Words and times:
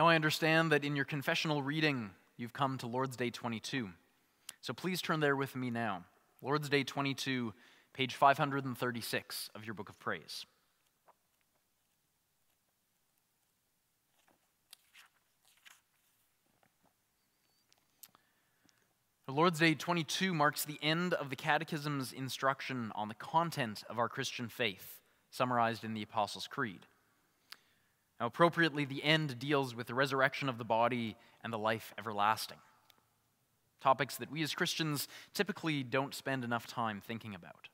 Now 0.00 0.06
I 0.06 0.14
understand 0.14 0.72
that 0.72 0.82
in 0.82 0.96
your 0.96 1.04
confessional 1.04 1.62
reading, 1.62 2.08
you've 2.38 2.54
come 2.54 2.78
to 2.78 2.86
Lord's 2.86 3.18
Day 3.18 3.28
22. 3.28 3.90
So 4.62 4.72
please 4.72 5.02
turn 5.02 5.20
there 5.20 5.36
with 5.36 5.54
me 5.54 5.68
now. 5.68 6.04
Lord's 6.40 6.70
Day 6.70 6.84
22, 6.84 7.52
page 7.92 8.14
536 8.14 9.50
of 9.54 9.66
your 9.66 9.74
book 9.74 9.90
of 9.90 9.98
praise. 9.98 10.46
Lord's 19.28 19.58
Day 19.58 19.74
22 19.74 20.32
marks 20.32 20.64
the 20.64 20.78
end 20.80 21.12
of 21.12 21.28
the 21.28 21.36
Catechism's 21.36 22.14
instruction 22.14 22.90
on 22.94 23.08
the 23.08 23.14
content 23.14 23.84
of 23.90 23.98
our 23.98 24.08
Christian 24.08 24.48
faith, 24.48 25.02
summarized 25.30 25.84
in 25.84 25.92
the 25.92 26.02
Apostles' 26.02 26.46
Creed. 26.46 26.86
Now, 28.20 28.26
appropriately, 28.26 28.84
the 28.84 29.02
end 29.02 29.38
deals 29.38 29.74
with 29.74 29.86
the 29.86 29.94
resurrection 29.94 30.50
of 30.50 30.58
the 30.58 30.64
body 30.64 31.16
and 31.42 31.50
the 31.50 31.58
life 31.58 31.94
everlasting. 31.98 32.58
Topics 33.80 34.16
that 34.16 34.30
we 34.30 34.42
as 34.42 34.54
Christians 34.54 35.08
typically 35.32 35.82
don't 35.82 36.14
spend 36.14 36.44
enough 36.44 36.66
time 36.66 37.00
thinking 37.00 37.34
about. 37.34 37.70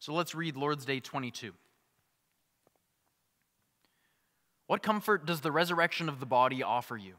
So 0.00 0.12
let's 0.12 0.34
read 0.34 0.56
Lord's 0.56 0.84
Day 0.84 0.98
22. 0.98 1.52
What 4.66 4.82
comfort 4.82 5.26
does 5.26 5.42
the 5.42 5.52
resurrection 5.52 6.08
of 6.08 6.18
the 6.18 6.26
body 6.26 6.64
offer 6.64 6.96
you? 6.96 7.14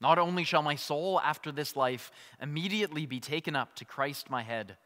Not 0.00 0.18
only 0.18 0.44
shall 0.44 0.62
my 0.62 0.74
soul 0.74 1.18
after 1.20 1.50
this 1.50 1.76
life 1.76 2.10
immediately 2.42 3.06
be 3.06 3.20
taken 3.20 3.56
up 3.56 3.74
to 3.76 3.86
Christ 3.86 4.28
my 4.28 4.42
head, 4.42 4.76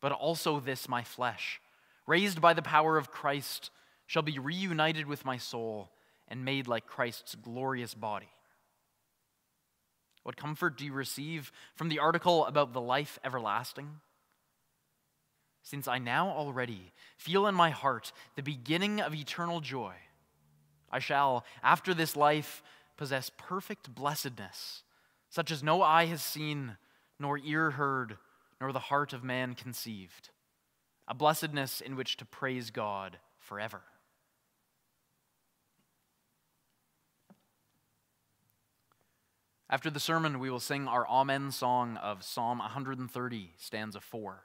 but 0.00 0.10
also 0.10 0.58
this 0.58 0.88
my 0.88 1.04
flesh, 1.04 1.60
raised 2.08 2.40
by 2.40 2.54
the 2.54 2.62
power 2.62 2.96
of 2.96 3.12
Christ, 3.12 3.70
shall 4.10 4.22
be 4.22 4.40
reunited 4.40 5.06
with 5.06 5.24
my 5.24 5.36
soul 5.36 5.88
and 6.26 6.44
made 6.44 6.66
like 6.66 6.84
Christ's 6.84 7.36
glorious 7.36 7.94
body. 7.94 8.28
What 10.24 10.36
comfort 10.36 10.76
do 10.76 10.84
you 10.84 10.92
receive 10.92 11.52
from 11.76 11.88
the 11.88 12.00
article 12.00 12.44
about 12.46 12.72
the 12.72 12.80
life 12.80 13.20
everlasting? 13.22 14.00
Since 15.62 15.86
I 15.86 15.98
now 15.98 16.30
already 16.30 16.90
feel 17.18 17.46
in 17.46 17.54
my 17.54 17.70
heart 17.70 18.12
the 18.34 18.42
beginning 18.42 19.00
of 19.00 19.14
eternal 19.14 19.60
joy, 19.60 19.94
I 20.90 20.98
shall, 20.98 21.44
after 21.62 21.94
this 21.94 22.16
life, 22.16 22.64
possess 22.96 23.30
perfect 23.38 23.94
blessedness, 23.94 24.82
such 25.28 25.52
as 25.52 25.62
no 25.62 25.82
eye 25.82 26.06
has 26.06 26.20
seen, 26.20 26.76
nor 27.20 27.38
ear 27.38 27.70
heard, 27.70 28.18
nor 28.60 28.72
the 28.72 28.80
heart 28.80 29.12
of 29.12 29.22
man 29.22 29.54
conceived. 29.54 30.30
A 31.06 31.14
blessedness 31.14 31.80
in 31.80 31.94
which 31.94 32.16
to 32.16 32.24
praise 32.24 32.72
God 32.72 33.18
forever. 33.38 33.82
After 39.72 39.88
the 39.88 40.00
sermon, 40.00 40.40
we 40.40 40.50
will 40.50 40.58
sing 40.58 40.88
our 40.88 41.06
Amen 41.06 41.52
song 41.52 41.96
of 41.98 42.24
Psalm 42.24 42.58
130, 42.58 43.52
stanza 43.56 44.00
4. 44.00 44.42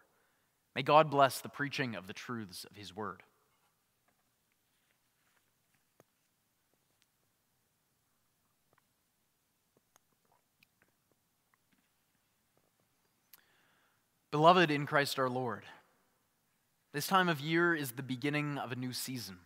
May 0.75 0.83
God 0.83 1.09
bless 1.09 1.41
the 1.41 1.49
preaching 1.49 1.95
of 1.95 2.05
the 2.05 2.13
truths 2.13 2.63
of 2.63 2.75
His 2.75 2.95
word. 2.95 3.23
Beloved 14.29 14.69
in 14.69 14.85
Christ 14.85 15.17
our 15.17 15.29
Lord, 15.29 15.63
this 16.93 17.07
time 17.07 17.29
of 17.29 17.39
year 17.39 17.73
is 17.73 17.93
the 17.93 18.03
beginning 18.03 18.59
of 18.59 18.71
a 18.71 18.75
new 18.75 18.93
season. 18.93 19.37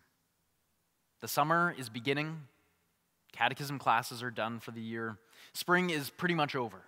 The 1.21 1.29
summer 1.29 1.73
is 1.77 1.87
beginning, 1.87 2.41
catechism 3.31 3.79
classes 3.79 4.21
are 4.23 4.31
done 4.31 4.59
for 4.59 4.71
the 4.71 4.81
year, 4.81 5.17
spring 5.53 5.89
is 5.89 6.09
pretty 6.09 6.35
much 6.35 6.55
over. 6.55 6.83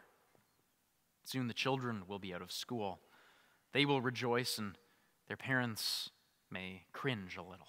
Soon 1.24 1.48
the 1.48 1.54
children 1.54 2.04
will 2.08 2.20
be 2.20 2.34
out 2.34 2.42
of 2.42 2.52
school. 2.52 3.00
They 3.74 3.86
will 3.86 4.02
rejoice, 4.02 4.58
and 4.58 4.78
their 5.28 5.38
parents 5.38 6.10
may 6.50 6.84
cringe 6.94 7.38
a 7.38 7.42
little. 7.42 7.68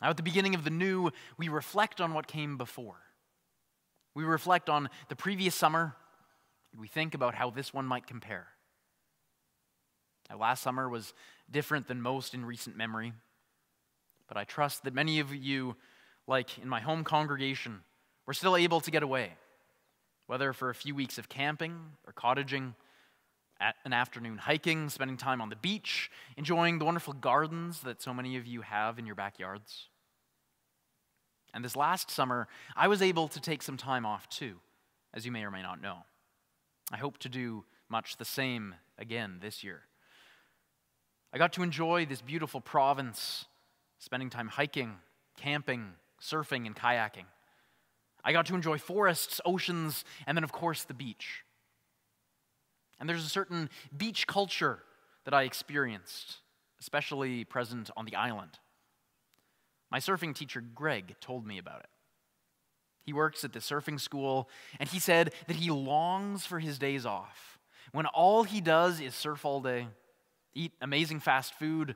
Now, 0.00 0.10
at 0.10 0.16
the 0.16 0.22
beginning 0.22 0.54
of 0.54 0.64
the 0.64 0.70
new, 0.70 1.10
we 1.36 1.48
reflect 1.48 2.00
on 2.00 2.12
what 2.12 2.26
came 2.26 2.56
before. 2.56 2.96
We 4.14 4.24
reflect 4.24 4.68
on 4.68 4.90
the 5.08 5.16
previous 5.16 5.54
summer, 5.54 5.94
and 6.72 6.80
we 6.80 6.88
think 6.88 7.14
about 7.14 7.34
how 7.34 7.50
this 7.50 7.72
one 7.72 7.86
might 7.86 8.06
compare. 8.06 8.48
Now, 10.28 10.38
last 10.38 10.62
summer 10.62 10.88
was 10.88 11.14
different 11.50 11.88
than 11.88 12.00
most 12.00 12.34
in 12.34 12.44
recent 12.44 12.76
memory, 12.76 13.12
but 14.28 14.36
I 14.36 14.44
trust 14.44 14.84
that 14.84 14.94
many 14.94 15.20
of 15.20 15.34
you, 15.34 15.76
like 16.32 16.58
in 16.58 16.68
my 16.68 16.80
home 16.80 17.04
congregation, 17.04 17.80
we're 18.26 18.32
still 18.32 18.56
able 18.56 18.80
to 18.80 18.90
get 18.90 19.02
away, 19.02 19.34
whether 20.28 20.54
for 20.54 20.70
a 20.70 20.74
few 20.74 20.94
weeks 20.94 21.18
of 21.18 21.28
camping 21.28 21.78
or 22.06 22.14
cottaging, 22.14 22.74
an 23.84 23.92
afternoon 23.92 24.38
hiking, 24.38 24.88
spending 24.88 25.18
time 25.18 25.42
on 25.42 25.50
the 25.50 25.56
beach, 25.56 26.10
enjoying 26.38 26.78
the 26.78 26.86
wonderful 26.86 27.12
gardens 27.12 27.80
that 27.80 28.00
so 28.00 28.14
many 28.14 28.38
of 28.38 28.46
you 28.46 28.62
have 28.62 28.98
in 28.98 29.04
your 29.04 29.14
backyards. 29.14 29.88
And 31.52 31.62
this 31.62 31.76
last 31.76 32.10
summer, 32.10 32.48
I 32.74 32.88
was 32.88 33.02
able 33.02 33.28
to 33.28 33.38
take 33.38 33.62
some 33.62 33.76
time 33.76 34.06
off 34.06 34.26
too, 34.30 34.54
as 35.12 35.26
you 35.26 35.32
may 35.32 35.44
or 35.44 35.50
may 35.50 35.60
not 35.60 35.82
know. 35.82 35.98
I 36.90 36.96
hope 36.96 37.18
to 37.18 37.28
do 37.28 37.64
much 37.90 38.16
the 38.16 38.24
same 38.24 38.74
again 38.96 39.36
this 39.42 39.62
year. 39.62 39.82
I 41.30 41.36
got 41.36 41.52
to 41.52 41.62
enjoy 41.62 42.06
this 42.06 42.22
beautiful 42.22 42.62
province, 42.62 43.44
spending 43.98 44.30
time 44.30 44.48
hiking, 44.48 44.94
camping, 45.36 45.92
surfing, 46.22 46.66
and 46.66 46.76
kayaking. 46.76 47.26
I 48.24 48.32
got 48.32 48.46
to 48.46 48.54
enjoy 48.54 48.78
forests, 48.78 49.40
oceans, 49.44 50.04
and 50.26 50.36
then, 50.36 50.44
of 50.44 50.52
course, 50.52 50.84
the 50.84 50.94
beach. 50.94 51.44
And 53.00 53.08
there's 53.08 53.24
a 53.24 53.28
certain 53.28 53.68
beach 53.96 54.26
culture 54.26 54.78
that 55.24 55.34
I 55.34 55.42
experienced, 55.42 56.36
especially 56.80 57.44
present 57.44 57.90
on 57.96 58.04
the 58.04 58.14
island. 58.14 58.58
My 59.90 59.98
surfing 59.98 60.34
teacher, 60.34 60.60
Greg, 60.60 61.16
told 61.20 61.46
me 61.46 61.58
about 61.58 61.80
it. 61.80 61.90
He 63.04 63.12
works 63.12 63.42
at 63.42 63.52
the 63.52 63.58
surfing 63.58 63.98
school, 63.98 64.48
and 64.78 64.88
he 64.88 65.00
said 65.00 65.34
that 65.48 65.56
he 65.56 65.70
longs 65.70 66.46
for 66.46 66.60
his 66.60 66.78
days 66.78 67.04
off 67.04 67.52
when 67.92 68.06
all 68.06 68.42
he 68.42 68.60
does 68.60 69.00
is 69.00 69.14
surf 69.14 69.44
all 69.44 69.60
day 69.60 69.86
eat 70.54 70.72
amazing 70.82 71.20
fast 71.20 71.54
food, 71.54 71.94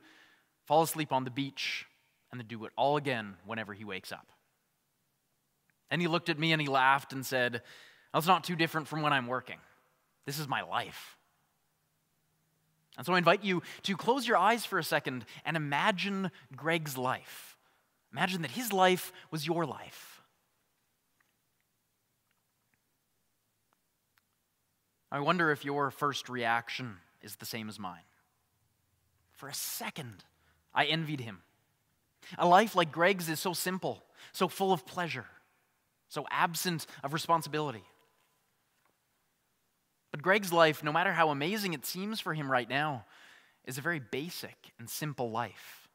fall 0.64 0.82
asleep 0.82 1.12
on 1.12 1.24
the 1.24 1.30
beach, 1.30 1.86
and 2.30 2.40
then 2.40 2.46
do 2.46 2.64
it 2.64 2.72
all 2.76 2.96
again 2.96 3.36
whenever 3.44 3.72
he 3.72 3.84
wakes 3.84 4.12
up. 4.12 4.28
And 5.90 6.00
he 6.00 6.08
looked 6.08 6.28
at 6.28 6.38
me 6.38 6.52
and 6.52 6.60
he 6.60 6.68
laughed 6.68 7.12
and 7.12 7.24
said, 7.24 7.62
That's 8.12 8.26
not 8.26 8.44
too 8.44 8.56
different 8.56 8.88
from 8.88 9.02
when 9.02 9.12
I'm 9.12 9.26
working. 9.26 9.58
This 10.24 10.38
is 10.38 10.48
my 10.48 10.62
life. 10.62 11.16
And 12.96 13.04
so 13.04 13.12
I 13.12 13.18
invite 13.18 13.44
you 13.44 13.62
to 13.82 13.96
close 13.96 14.26
your 14.26 14.38
eyes 14.38 14.64
for 14.64 14.78
a 14.78 14.84
second 14.84 15.24
and 15.44 15.56
imagine 15.56 16.30
Greg's 16.56 16.96
life. 16.96 17.56
Imagine 18.12 18.42
that 18.42 18.50
his 18.50 18.72
life 18.72 19.12
was 19.30 19.46
your 19.46 19.66
life. 19.66 20.22
I 25.12 25.20
wonder 25.20 25.50
if 25.50 25.64
your 25.64 25.90
first 25.90 26.28
reaction 26.28 26.96
is 27.22 27.36
the 27.36 27.46
same 27.46 27.68
as 27.68 27.78
mine. 27.78 28.02
For 29.34 29.48
a 29.48 29.54
second, 29.54 30.24
I 30.74 30.86
envied 30.86 31.20
him. 31.20 31.42
A 32.38 32.46
life 32.46 32.74
like 32.74 32.92
Greg's 32.92 33.28
is 33.28 33.40
so 33.40 33.52
simple, 33.52 34.02
so 34.32 34.48
full 34.48 34.72
of 34.72 34.86
pleasure, 34.86 35.26
so 36.08 36.26
absent 36.30 36.86
of 37.02 37.12
responsibility. 37.12 37.84
But 40.10 40.22
Greg's 40.22 40.52
life, 40.52 40.82
no 40.82 40.92
matter 40.92 41.12
how 41.12 41.30
amazing 41.30 41.74
it 41.74 41.84
seems 41.84 42.20
for 42.20 42.34
him 42.34 42.50
right 42.50 42.68
now, 42.68 43.04
is 43.64 43.78
a 43.78 43.82
very 43.82 43.98
basic 43.98 44.72
and 44.78 44.88
simple 44.88 45.30
life. 45.30 45.88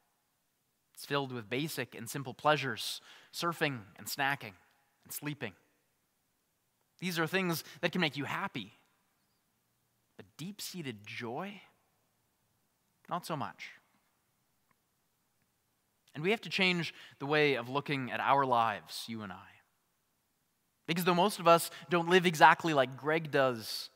It's 0.94 1.06
filled 1.06 1.32
with 1.32 1.50
basic 1.50 1.94
and 1.94 2.08
simple 2.08 2.34
pleasures 2.34 3.00
surfing 3.34 3.80
and 3.96 4.06
snacking 4.06 4.52
and 5.04 5.12
sleeping. 5.12 5.52
These 7.00 7.18
are 7.18 7.26
things 7.26 7.64
that 7.80 7.90
can 7.90 8.00
make 8.00 8.16
you 8.16 8.24
happy. 8.24 8.72
But 10.16 10.26
deep 10.36 10.60
seated 10.60 11.04
joy, 11.04 11.60
not 13.08 13.26
so 13.26 13.36
much. 13.36 13.70
And 16.14 16.22
we 16.22 16.30
have 16.30 16.40
to 16.42 16.50
change 16.50 16.94
the 17.18 17.26
way 17.26 17.54
of 17.54 17.68
looking 17.68 18.10
at 18.10 18.20
our 18.20 18.44
lives, 18.44 19.04
you 19.06 19.22
and 19.22 19.32
I. 19.32 19.48
Because 20.86 21.04
though 21.04 21.14
most 21.14 21.38
of 21.38 21.48
us 21.48 21.70
don't 21.88 22.08
live 22.08 22.26
exactly 22.26 22.74
like 22.74 22.96
Greg 22.96 23.30
does, 23.30 23.88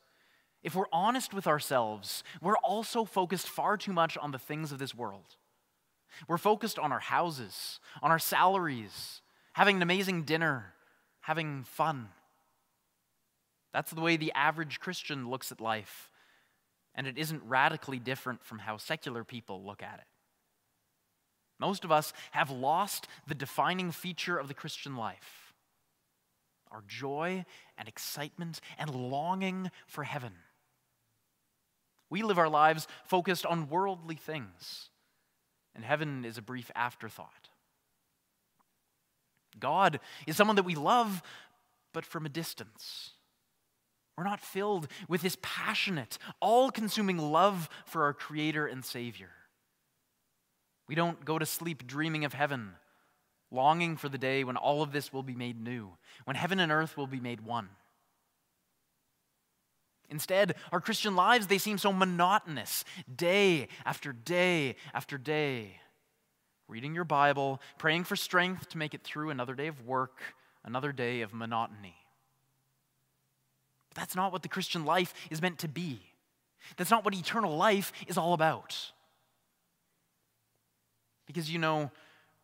if 0.63 0.75
we're 0.75 0.87
honest 0.93 1.35
with 1.35 1.47
ourselves, 1.47 2.25
we're 2.41 2.57
also 2.59 3.05
focused 3.05 3.49
far 3.49 3.77
too 3.77 3.93
much 3.93 4.17
on 4.17 4.31
the 4.31 4.39
things 4.39 4.73
of 4.73 4.79
this 4.79 4.95
world. 4.95 5.37
We're 6.27 6.39
focused 6.39 6.79
on 6.79 6.93
our 6.93 7.01
houses, 7.01 7.81
on 8.03 8.11
our 8.11 8.19
salaries, 8.19 9.21
having 9.53 9.77
an 9.77 9.83
amazing 9.83 10.23
dinner, 10.23 10.73
having 11.21 11.65
fun. 11.65 12.09
That's 13.73 13.91
the 13.91 14.01
way 14.01 14.17
the 14.17 14.33
average 14.33 14.81
Christian 14.81 15.29
looks 15.29 15.53
at 15.53 15.61
life 15.61 16.11
and 16.97 17.07
it 17.07 17.19
isn't 17.19 17.43
radically 17.45 17.99
different 17.99 18.43
from 18.43 18.61
how 18.61 18.79
secular 18.79 19.23
people 19.23 19.63
look 19.63 19.83
at 19.83 19.99
it. 19.99 20.07
Most 21.59 21.85
of 21.85 21.93
us 21.93 22.13
have 22.33 22.51
lost 22.51 23.09
the 23.27 23.35
defining 23.35 23.91
feature 23.91 24.39
of 24.39 24.49
the 24.49 24.55
Christian 24.55 24.97
life 24.97 25.43
our 26.73 26.83
joy 26.89 27.45
and 27.79 27.89
excitement 27.89 28.61
and 28.77 28.95
longing 28.95 29.71
for 29.87 30.05
heaven. 30.05 30.33
We 32.11 32.23
live 32.23 32.39
our 32.39 32.49
lives 32.49 32.87
focused 33.05 33.47
on 33.47 33.69
worldly 33.69 34.17
things, 34.17 34.91
and 35.75 35.85
heaven 35.85 36.25
is 36.25 36.39
a 36.39 36.43
brief 36.43 36.71
afterthought. 36.75 37.49
God 39.59 40.01
is 40.27 40.37
someone 40.37 40.57
that 40.57 40.65
we 40.65 40.75
love, 40.75 41.23
but 41.93 42.05
from 42.05 42.27
a 42.27 42.31
distance. 42.31 43.13
We're 44.17 44.25
not 44.25 44.41
filled 44.41 44.89
with 45.09 45.23
this 45.23 45.37
passionate, 45.43 46.19
all 46.41 46.71
consuming 46.71 47.19
love 47.19 47.69
for 47.87 48.03
our 48.05 48.13
Creator 48.13 48.67
and 48.67 48.85
Savior. 48.85 49.31
We 50.89 50.95
don't 50.95 51.25
go 51.25 51.39
to 51.39 51.47
sleep 51.47 51.87
dreaming 51.87 52.25
of 52.25 52.33
heaven, 52.33 52.75
longing 53.51 53.97
for 53.97 54.09
the 54.09 54.19
day 54.19 54.45
when 54.45 54.57
all 54.57 54.83
of 54.83 54.93
this 54.93 55.13
will 55.13 55.23
be 55.23 55.35
made 55.35 55.61
new, 55.61 55.91
when 56.25 56.37
heaven 56.37 56.61
and 56.61 56.71
earth 56.71 56.97
will 56.97 57.07
be 57.07 57.21
made 57.21 57.41
one. 57.41 57.69
Instead, 60.09 60.55
our 60.71 60.81
Christian 60.81 61.17
lives, 61.17 61.49
they 61.49 61.59
seem 61.59 61.79
so 61.79 61.93
monotonous, 61.93 62.85
day 63.15 63.69
after 63.85 64.13
day 64.13 64.77
after 64.95 65.19
day. 65.19 65.81
Reading 66.69 66.95
your 66.95 67.05
Bible, 67.05 67.61
praying 67.79 68.05
for 68.05 68.17
strength 68.17 68.69
to 68.71 68.79
make 68.79 68.95
it 68.95 69.03
through 69.03 69.31
another 69.31 69.55
day 69.55 69.67
of 69.67 69.85
work, 69.85 70.21
another 70.65 70.93
day 70.93 71.23
of 71.23 71.35
monotony. 71.35 71.97
But 73.91 73.99
that's 73.99 74.17
not 74.17 74.33
what 74.33 74.43
the 74.43 74.49
Christian 74.49 74.85
life 74.85 75.13
is 75.31 75.43
meant 75.43 75.59
to 75.61 75.69
be. 75.69 76.01
That's 76.77 76.91
not 76.91 77.05
what 77.05 77.15
eternal 77.15 77.57
life 77.57 77.93
is 78.07 78.19
all 78.19 78.33
about. 78.33 78.93
Because 81.27 81.51
you 81.51 81.59
know, 81.59 81.91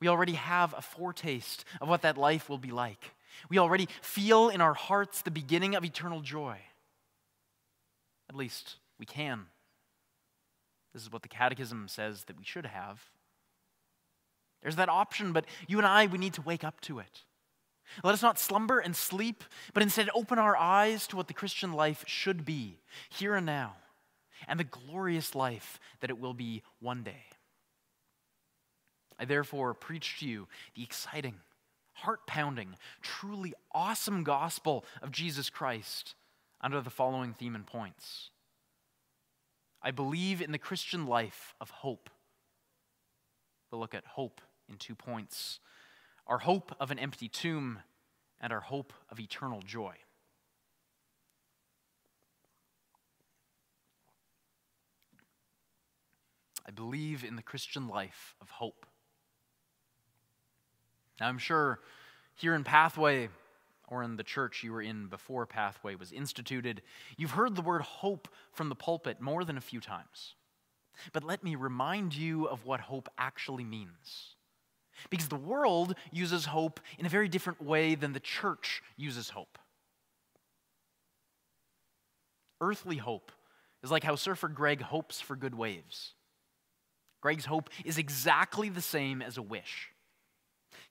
we 0.00 0.08
already 0.08 0.32
have 0.32 0.74
a 0.76 0.82
foretaste 0.82 1.64
of 1.80 1.88
what 1.88 2.02
that 2.02 2.18
life 2.18 2.48
will 2.48 2.58
be 2.58 2.72
like. 2.72 3.14
We 3.48 3.58
already 3.58 3.88
feel 4.00 4.48
in 4.48 4.60
our 4.60 4.74
hearts 4.74 5.22
the 5.22 5.30
beginning 5.30 5.74
of 5.74 5.84
eternal 5.84 6.20
joy. 6.20 6.58
At 8.28 8.36
least 8.36 8.76
we 8.98 9.06
can. 9.06 9.46
This 10.92 11.02
is 11.02 11.12
what 11.12 11.22
the 11.22 11.28
Catechism 11.28 11.88
says 11.88 12.24
that 12.24 12.38
we 12.38 12.44
should 12.44 12.66
have. 12.66 13.00
There's 14.62 14.76
that 14.76 14.88
option, 14.88 15.32
but 15.32 15.46
you 15.66 15.78
and 15.78 15.86
I, 15.86 16.06
we 16.06 16.18
need 16.18 16.34
to 16.34 16.42
wake 16.42 16.64
up 16.64 16.80
to 16.82 16.98
it. 16.98 17.22
Let 18.04 18.14
us 18.14 18.22
not 18.22 18.38
slumber 18.38 18.78
and 18.78 18.94
sleep, 18.94 19.44
but 19.74 19.82
instead 19.82 20.08
open 20.14 20.38
our 20.38 20.56
eyes 20.56 21.06
to 21.08 21.16
what 21.16 21.28
the 21.28 21.34
Christian 21.34 21.72
life 21.72 22.04
should 22.06 22.44
be, 22.44 22.78
here 23.10 23.34
and 23.34 23.44
now, 23.44 23.74
and 24.46 24.58
the 24.58 24.64
glorious 24.64 25.34
life 25.34 25.80
that 26.00 26.10
it 26.10 26.18
will 26.18 26.34
be 26.34 26.62
one 26.80 27.02
day. 27.02 27.24
I 29.22 29.24
therefore 29.24 29.72
preach 29.72 30.18
to 30.18 30.26
you 30.26 30.48
the 30.74 30.82
exciting, 30.82 31.36
heart 31.92 32.26
pounding, 32.26 32.74
truly 33.02 33.54
awesome 33.70 34.24
gospel 34.24 34.84
of 35.00 35.12
Jesus 35.12 35.48
Christ 35.48 36.16
under 36.60 36.80
the 36.80 36.90
following 36.90 37.32
theme 37.32 37.54
and 37.54 37.64
points. 37.64 38.30
I 39.80 39.92
believe 39.92 40.42
in 40.42 40.50
the 40.50 40.58
Christian 40.58 41.06
life 41.06 41.54
of 41.60 41.70
hope. 41.70 42.10
We'll 43.70 43.80
look 43.80 43.94
at 43.94 44.04
hope 44.04 44.40
in 44.68 44.76
two 44.76 44.96
points 44.96 45.60
our 46.26 46.38
hope 46.38 46.74
of 46.80 46.90
an 46.90 46.98
empty 46.98 47.28
tomb 47.28 47.78
and 48.40 48.52
our 48.52 48.60
hope 48.60 48.92
of 49.08 49.20
eternal 49.20 49.62
joy. 49.62 49.94
I 56.66 56.72
believe 56.72 57.22
in 57.22 57.36
the 57.36 57.42
Christian 57.42 57.86
life 57.86 58.34
of 58.40 58.50
hope. 58.50 58.86
Now, 61.20 61.28
I'm 61.28 61.38
sure 61.38 61.78
here 62.34 62.54
in 62.54 62.64
Pathway, 62.64 63.28
or 63.88 64.02
in 64.02 64.16
the 64.16 64.22
church 64.22 64.62
you 64.62 64.72
were 64.72 64.82
in 64.82 65.06
before 65.06 65.46
Pathway 65.46 65.94
was 65.94 66.12
instituted, 66.12 66.82
you've 67.16 67.32
heard 67.32 67.54
the 67.54 67.62
word 67.62 67.82
hope 67.82 68.28
from 68.52 68.68
the 68.68 68.74
pulpit 68.74 69.20
more 69.20 69.44
than 69.44 69.58
a 69.58 69.60
few 69.60 69.80
times. 69.80 70.34
But 71.12 71.24
let 71.24 71.44
me 71.44 71.54
remind 71.54 72.14
you 72.14 72.46
of 72.46 72.64
what 72.64 72.80
hope 72.80 73.08
actually 73.18 73.64
means. 73.64 74.36
Because 75.10 75.28
the 75.28 75.36
world 75.36 75.94
uses 76.10 76.46
hope 76.46 76.80
in 76.98 77.06
a 77.06 77.10
very 77.10 77.28
different 77.28 77.62
way 77.62 77.94
than 77.94 78.12
the 78.12 78.20
church 78.20 78.82
uses 78.96 79.30
hope. 79.30 79.58
Earthly 82.60 82.96
hope 82.96 83.32
is 83.82 83.90
like 83.90 84.04
how 84.04 84.14
surfer 84.14 84.48
Greg 84.48 84.80
hopes 84.80 85.20
for 85.20 85.34
good 85.34 85.54
waves. 85.54 86.14
Greg's 87.20 87.46
hope 87.46 87.70
is 87.84 87.98
exactly 87.98 88.68
the 88.68 88.82
same 88.82 89.22
as 89.22 89.36
a 89.36 89.42
wish. 89.42 89.91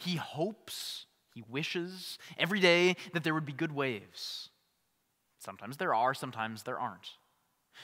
He 0.04 0.16
hopes 0.16 1.06
he 1.34 1.44
wishes 1.48 2.18
every 2.38 2.60
day 2.60 2.96
that 3.14 3.24
there 3.24 3.34
would 3.34 3.46
be 3.46 3.54
good 3.54 3.72
waves. 3.72 4.50
Sometimes 5.40 5.78
there 5.78 5.94
are, 5.94 6.14
sometimes 6.14 6.64
there 6.64 6.80
aren't. 6.80 7.12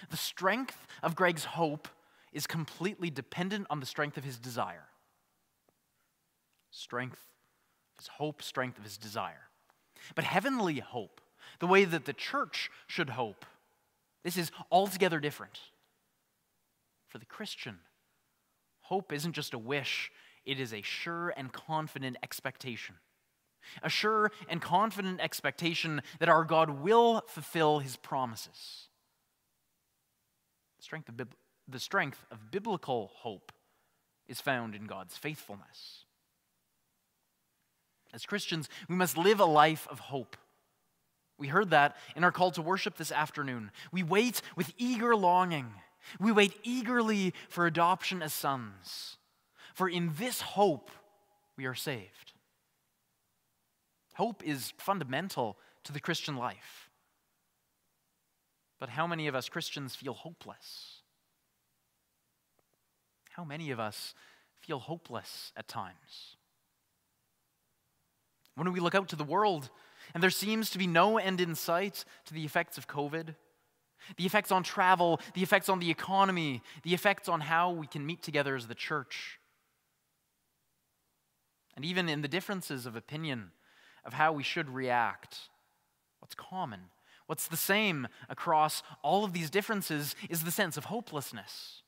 The 0.10 0.18
strength 0.18 0.88
of 1.02 1.16
Greg's 1.16 1.46
hope 1.46 1.88
is 2.34 2.46
completely 2.46 3.10
dependent 3.10 3.68
on 3.70 3.80
the 3.80 3.86
strength 3.86 4.18
of 4.18 4.24
his 4.24 4.38
desire. 4.38 4.86
Strength 6.72 7.20
of 7.94 8.00
his 8.00 8.08
hope, 8.08 8.42
strength 8.42 8.78
of 8.78 8.84
his 8.84 8.98
desire. 8.98 9.50
But 10.14 10.26
heavenly 10.26 10.80
hope, 10.80 11.22
the 11.60 11.68
way 11.68 11.86
that 11.86 12.06
the 12.06 12.14
church 12.14 12.70
should 12.88 13.12
hope, 13.12 13.46
this 14.24 14.38
is 14.38 14.52
altogether 14.72 15.20
different. 15.20 15.60
For 17.08 17.18
the 17.18 17.26
Christian, 17.26 17.80
hope 18.82 19.14
isn't 19.14 19.34
just 19.34 19.54
a 19.54 19.60
wish, 19.60 20.12
it 20.48 20.60
is 20.60 20.74
a 20.74 20.82
sure 20.82 21.32
and 21.38 21.54
confident 21.54 22.18
expectation 22.24 22.96
a 23.84 23.90
sure 23.90 24.32
and 24.50 24.62
confident 24.62 25.20
expectation 25.20 26.02
that 26.20 26.30
our 26.30 26.44
God 26.44 26.70
will 26.82 27.24
fulfill 27.28 27.80
his 27.80 27.96
promises. 27.96 28.88
The 30.78 30.84
strength 30.84 31.10
of, 31.10 31.16
the 31.68 31.80
strength 31.80 32.26
of 32.32 32.52
biblical 32.52 33.12
hope 33.16 33.52
is 34.28 34.42
found 34.42 34.76
in 34.76 34.86
God's 34.86 35.18
faithfulness. 35.18 36.06
As 38.14 38.26
Christians, 38.26 38.70
we 38.88 38.96
must 38.96 39.18
live 39.18 39.40
a 39.40 39.46
life 39.46 39.88
of 39.90 40.00
hope. 40.00 40.38
We 41.38 41.48
heard 41.48 41.70
that 41.70 41.96
in 42.16 42.24
our 42.24 42.32
call 42.32 42.52
to 42.52 42.62
worship 42.62 42.98
this 42.98 43.12
afternoon. 43.12 43.72
We 43.92 44.02
wait 44.02 44.42
with 44.56 44.74
eager 44.78 45.16
longing. 45.16 45.72
We 46.20 46.32
wait 46.32 46.58
eagerly 46.64 47.34
for 47.50 47.68
adoption 47.68 48.22
as 48.22 48.34
sons. 48.34 49.17
For 49.78 49.88
in 49.88 50.12
this 50.18 50.42
hope 50.42 50.90
we 51.56 51.68
are 51.68 51.76
saved. 51.76 52.34
Hope 54.16 54.42
is 54.44 54.74
fundamental 54.80 55.56
to 55.84 55.94
the 55.94 56.00
Christian 56.00 56.36
life. 56.36 56.90
But 58.80 58.90
how 58.90 59.06
many 59.06 59.28
of 59.28 59.36
us 59.36 59.50
Christians 59.50 59.96
feel 59.96 60.16
hopeless? 60.16 61.04
How 63.30 63.44
many 63.44 63.70
of 63.70 63.80
us 63.80 64.16
feel 64.62 64.80
hopeless 64.80 65.52
at 65.56 65.68
times? 65.68 66.38
When 68.56 68.74
we 68.74 68.80
look 68.80 68.96
out 68.96 69.10
to 69.10 69.16
the 69.16 69.24
world 69.24 69.70
and 70.16 70.24
there 70.24 70.32
seems 70.32 70.72
to 70.72 70.80
be 70.80 70.88
no 70.88 71.20
end 71.20 71.40
in 71.40 71.54
sight 71.54 72.04
to 72.26 72.34
the 72.34 72.46
effects 72.46 72.80
of 72.80 72.88
COVID, 72.88 73.36
the 74.16 74.26
effects 74.26 74.52
on 74.52 74.64
travel, 74.64 75.20
the 75.36 75.44
effects 75.44 75.70
on 75.70 75.78
the 75.78 75.92
economy, 75.92 76.64
the 76.82 76.96
effects 76.96 77.30
on 77.30 77.42
how 77.42 77.70
we 77.70 77.86
can 77.86 78.04
meet 78.04 78.24
together 78.24 78.56
as 78.56 78.66
the 78.66 78.74
church, 78.74 79.40
and 81.78 81.86
even 81.86 82.10
in 82.10 82.24
the 82.24 82.28
differences 82.28 82.88
of 82.88 82.96
opinion 82.96 83.52
of 84.04 84.14
how 84.14 84.34
we 84.34 84.42
should 84.42 84.68
react. 84.68 85.38
What's 86.20 86.34
common, 86.34 86.80
what's 87.28 87.48
the 87.48 87.56
same 87.56 88.08
across 88.28 88.82
all 89.04 89.24
of 89.24 89.32
these 89.32 89.52
differences 89.52 90.16
is 90.28 90.44
the 90.44 90.52
sense 90.52 90.76
of 90.76 90.86
hopelessness. 90.86 91.84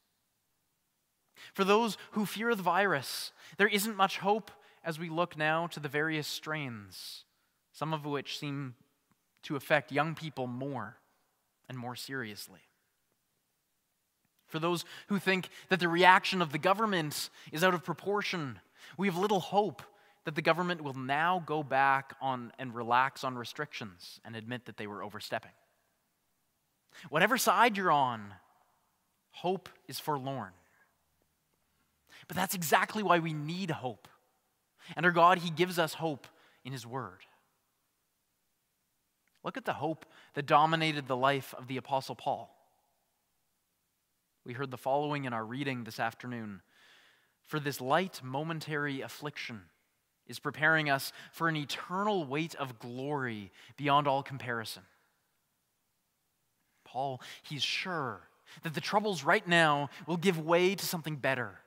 For 1.56 1.64
those 1.64 1.98
who 2.12 2.28
fear 2.28 2.54
the 2.54 2.62
virus, 2.62 3.32
there 3.58 3.68
isn't 3.68 3.98
much 3.98 4.20
hope 4.20 4.52
as 4.84 5.00
we 5.00 5.10
look 5.10 5.36
now 5.36 5.66
to 5.68 5.80
the 5.80 5.90
various 5.90 6.28
strains, 6.28 7.26
some 7.74 7.92
of 7.92 8.06
which 8.06 8.38
seem 8.38 8.76
to 9.42 9.56
affect 9.56 9.92
young 9.92 10.14
people 10.14 10.46
more 10.46 10.98
and 11.68 11.76
more 11.78 11.96
seriously. 11.96 12.60
For 14.46 14.60
those 14.60 14.86
who 15.08 15.18
think 15.18 15.50
that 15.70 15.80
the 15.80 15.88
reaction 15.88 16.44
of 16.44 16.52
the 16.52 16.58
government 16.60 17.32
is 17.52 17.64
out 17.64 17.74
of 17.74 17.84
proportion, 17.84 18.60
we 18.98 19.08
have 19.08 19.18
little 19.18 19.40
hope 19.40 19.82
that 20.26 20.36
the 20.36 20.42
government 20.42 20.82
will 20.82 20.94
now 20.94 21.42
go 21.46 21.64
back 21.64 22.16
on 22.22 22.52
and 22.60 22.76
relax 22.76 23.24
on 23.24 23.36
restrictions 23.36 24.20
and 24.26 24.36
admit 24.36 24.66
that 24.66 24.78
they 24.78 24.88
were 24.88 25.02
overstepping. 25.04 25.52
Whatever 27.10 27.38
side 27.38 27.78
you're 27.78 27.92
on, 27.92 28.34
hope 29.32 29.70
is 29.88 30.00
forlorn. 30.00 30.52
But 32.28 32.36
that's 32.36 32.56
exactly 32.56 33.02
why 33.02 33.20
we 33.20 33.34
need 33.34 33.72
hope. 33.72 34.08
And 34.96 35.06
our 35.06 35.12
God, 35.12 35.40
He 35.40 35.50
gives 35.50 35.80
us 35.80 35.96
hope 35.96 36.28
in 36.66 36.74
His 36.74 36.86
Word. 36.86 37.26
Look 39.44 39.58
at 39.58 39.66
the 39.66 39.74
hope 39.74 40.06
that 40.34 40.46
dominated 40.46 41.08
the 41.08 41.16
life 41.16 41.56
of 41.58 41.68
the 41.68 41.78
Apostle 41.78 42.16
Paul. 42.16 42.56
We 44.46 44.54
heard 44.54 44.72
the 44.72 44.78
following 44.78 45.26
in 45.26 45.34
our 45.34 45.46
reading 45.46 45.84
this 45.84 46.00
afternoon 46.00 46.62
For 47.50 47.60
this 47.60 47.82
light 47.82 48.22
momentary 48.24 49.02
affliction, 49.02 49.64
is 50.30 50.40
preparing 50.40 50.90
us 50.90 51.12
for 51.34 51.50
an 51.50 51.56
eternal 51.58 52.24
weight 52.24 52.56
of 52.56 52.80
glory 52.80 53.52
beyond 53.76 54.08
all 54.08 54.22
comparison. 54.22 54.84
Paul, 56.86 57.22
he's 57.42 57.64
sure 57.64 58.22
that 58.62 58.76
the 58.76 58.82
troubles 58.82 59.24
right 59.24 59.46
now 59.48 59.90
will 60.06 60.18
give 60.18 60.40
way 60.40 60.76
to 60.76 60.86
something 60.86 61.16
better. 61.16 61.60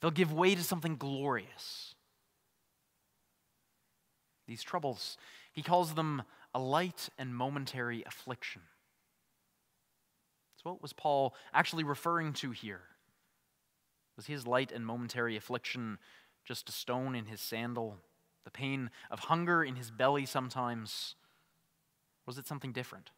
They'll 0.00 0.10
give 0.10 0.32
way 0.32 0.54
to 0.54 0.62
something 0.62 0.96
glorious. 0.96 1.94
These 4.46 4.62
troubles, 4.62 5.16
he 5.52 5.62
calls 5.62 5.94
them 5.94 6.22
a 6.54 6.58
light 6.58 7.08
and 7.18 7.34
momentary 7.34 8.04
affliction. 8.06 8.60
So, 10.62 10.70
what 10.70 10.82
was 10.82 10.92
Paul 10.92 11.34
actually 11.52 11.84
referring 11.84 12.34
to 12.34 12.50
here? 12.50 12.82
Was 14.16 14.26
his 14.26 14.46
light 14.46 14.72
and 14.72 14.84
momentary 14.84 15.36
affliction 15.36 15.98
just 16.44 16.68
a 16.68 16.72
stone 16.72 17.14
in 17.14 17.26
his 17.26 17.40
sandal? 17.40 17.98
The 18.44 18.50
pain 18.50 18.90
of 19.10 19.20
hunger 19.20 19.62
in 19.62 19.76
his 19.76 19.90
belly 19.90 20.24
sometimes? 20.24 21.16
Was 22.24 22.38
it 22.38 22.46
something 22.46 22.72
different? 22.72 23.10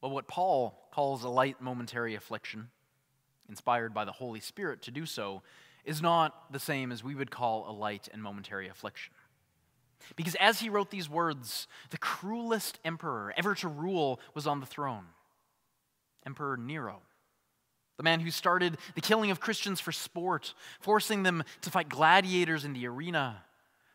Well, 0.00 0.12
what 0.12 0.28
Paul 0.28 0.88
calls 0.92 1.24
a 1.24 1.30
light 1.30 1.60
momentary 1.60 2.14
affliction, 2.14 2.68
inspired 3.48 3.94
by 3.94 4.04
the 4.04 4.12
Holy 4.12 4.40
Spirit 4.40 4.82
to 4.82 4.90
do 4.90 5.06
so, 5.06 5.42
is 5.84 6.02
not 6.02 6.52
the 6.52 6.58
same 6.58 6.92
as 6.92 7.02
we 7.02 7.14
would 7.14 7.30
call 7.30 7.68
a 7.68 7.72
light 7.72 8.08
and 8.12 8.22
momentary 8.22 8.68
affliction. 8.68 9.14
Because 10.14 10.34
as 10.34 10.60
he 10.60 10.68
wrote 10.68 10.90
these 10.90 11.08
words, 11.08 11.66
the 11.88 11.96
cruelest 11.96 12.78
emperor 12.84 13.32
ever 13.36 13.54
to 13.56 13.68
rule 13.68 14.20
was 14.34 14.46
on 14.46 14.60
the 14.60 14.66
throne 14.66 15.06
Emperor 16.26 16.56
Nero. 16.56 17.02
The 17.96 18.02
man 18.02 18.20
who 18.20 18.30
started 18.30 18.76
the 18.94 19.00
killing 19.00 19.30
of 19.30 19.40
Christians 19.40 19.80
for 19.80 19.92
sport, 19.92 20.54
forcing 20.80 21.22
them 21.22 21.44
to 21.60 21.70
fight 21.70 21.88
gladiators 21.88 22.64
in 22.64 22.72
the 22.72 22.86
arena, 22.86 23.44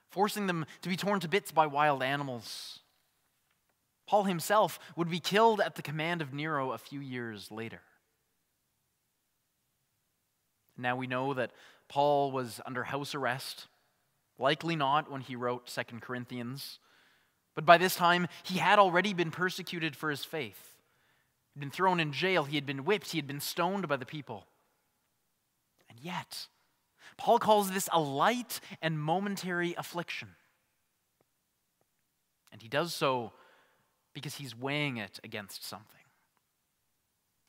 forcing 0.10 0.48
them 0.48 0.66
to 0.82 0.90
be 0.90 0.96
torn 0.96 1.20
to 1.20 1.28
bits 1.28 1.52
by 1.52 1.68
wild 1.68 2.02
animals. 2.02 2.80
Paul 4.08 4.24
himself 4.24 4.80
would 4.96 5.10
be 5.10 5.20
killed 5.20 5.62
at 5.62 5.76
the 5.76 5.82
command 5.82 6.22
of 6.22 6.34
Nero 6.34 6.72
a 6.72 6.78
few 6.78 7.00
years 7.00 7.52
later. 7.52 7.82
Now 10.78 10.96
we 10.96 11.08
know 11.08 11.34
that 11.34 11.52
Paul 11.90 12.32
was 12.32 12.62
under 12.66 12.86
house 12.86 13.14
arrest, 13.14 13.68
likely 14.38 14.76
not 14.76 15.12
when 15.12 15.22
he 15.22 15.36
wrote 15.36 15.70
Second 15.70 16.02
Corinthians, 16.02 16.80
but 17.54 17.66
by 17.66 17.78
this 17.78 17.96
time 17.96 18.28
he 18.44 18.58
had 18.60 18.80
already 18.80 19.14
been 19.14 19.30
persecuted 19.30 19.96
for 19.96 20.10
his 20.10 20.24
faith. 20.24 20.69
Been 21.60 21.72
thrown 21.72 22.00
in 22.00 22.13
jail, 22.13 22.46
he 22.46 22.56
had 22.56 22.66
been 22.66 22.86
whipped, 22.86 23.12
he 23.12 23.18
had 23.18 23.28
been 23.28 23.42
stoned 23.42 23.88
by 23.88 23.98
the 23.98 24.06
people. 24.06 24.48
And 25.89 26.00
yet, 26.00 26.48
Paul 27.18 27.38
calls 27.38 27.70
this 27.70 27.89
a 27.92 28.00
light 28.00 28.62
and 28.82 28.98
momentary 28.98 29.75
affliction. 29.78 30.30
And 32.51 32.62
he 32.62 32.70
does 32.70 32.94
so 32.94 33.34
because 34.13 34.36
he's 34.36 34.56
weighing 34.56 34.98
it 34.98 35.20
against 35.24 35.66
something. 35.66 36.00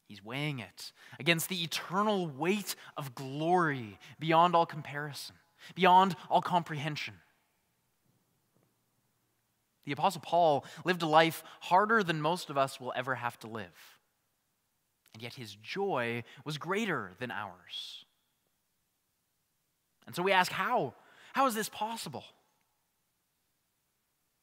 He's 0.09 0.25
weighing 0.25 0.59
it 0.59 0.91
against 1.21 1.49
the 1.49 1.63
eternal 1.63 2.27
weight 2.27 2.75
of 2.97 3.15
glory 3.15 3.97
beyond 4.19 4.57
all 4.57 4.67
comparison, 4.67 5.37
beyond 5.77 6.17
all 6.29 6.43
comprehension. 6.43 7.15
The 9.85 9.93
Apostle 9.93 10.21
Paul 10.21 10.65
lived 10.85 11.03
a 11.03 11.07
life 11.07 11.45
harder 11.61 12.03
than 12.03 12.21
most 12.21 12.51
of 12.51 12.59
us 12.59 12.81
will 12.81 12.93
ever 12.97 13.15
have 13.15 13.39
to 13.41 13.47
live. 13.47 14.00
And 15.15 15.23
yet 15.23 15.35
his 15.35 15.55
joy 15.57 16.25
was 16.45 16.59
greater 16.59 17.13
than 17.19 17.31
ours. 17.31 18.05
And 20.07 20.15
so 20.15 20.23
we 20.23 20.33
ask, 20.33 20.51
how? 20.53 20.95
How 21.33 21.47
is 21.47 21.55
this 21.55 21.69
possible? 21.69 22.25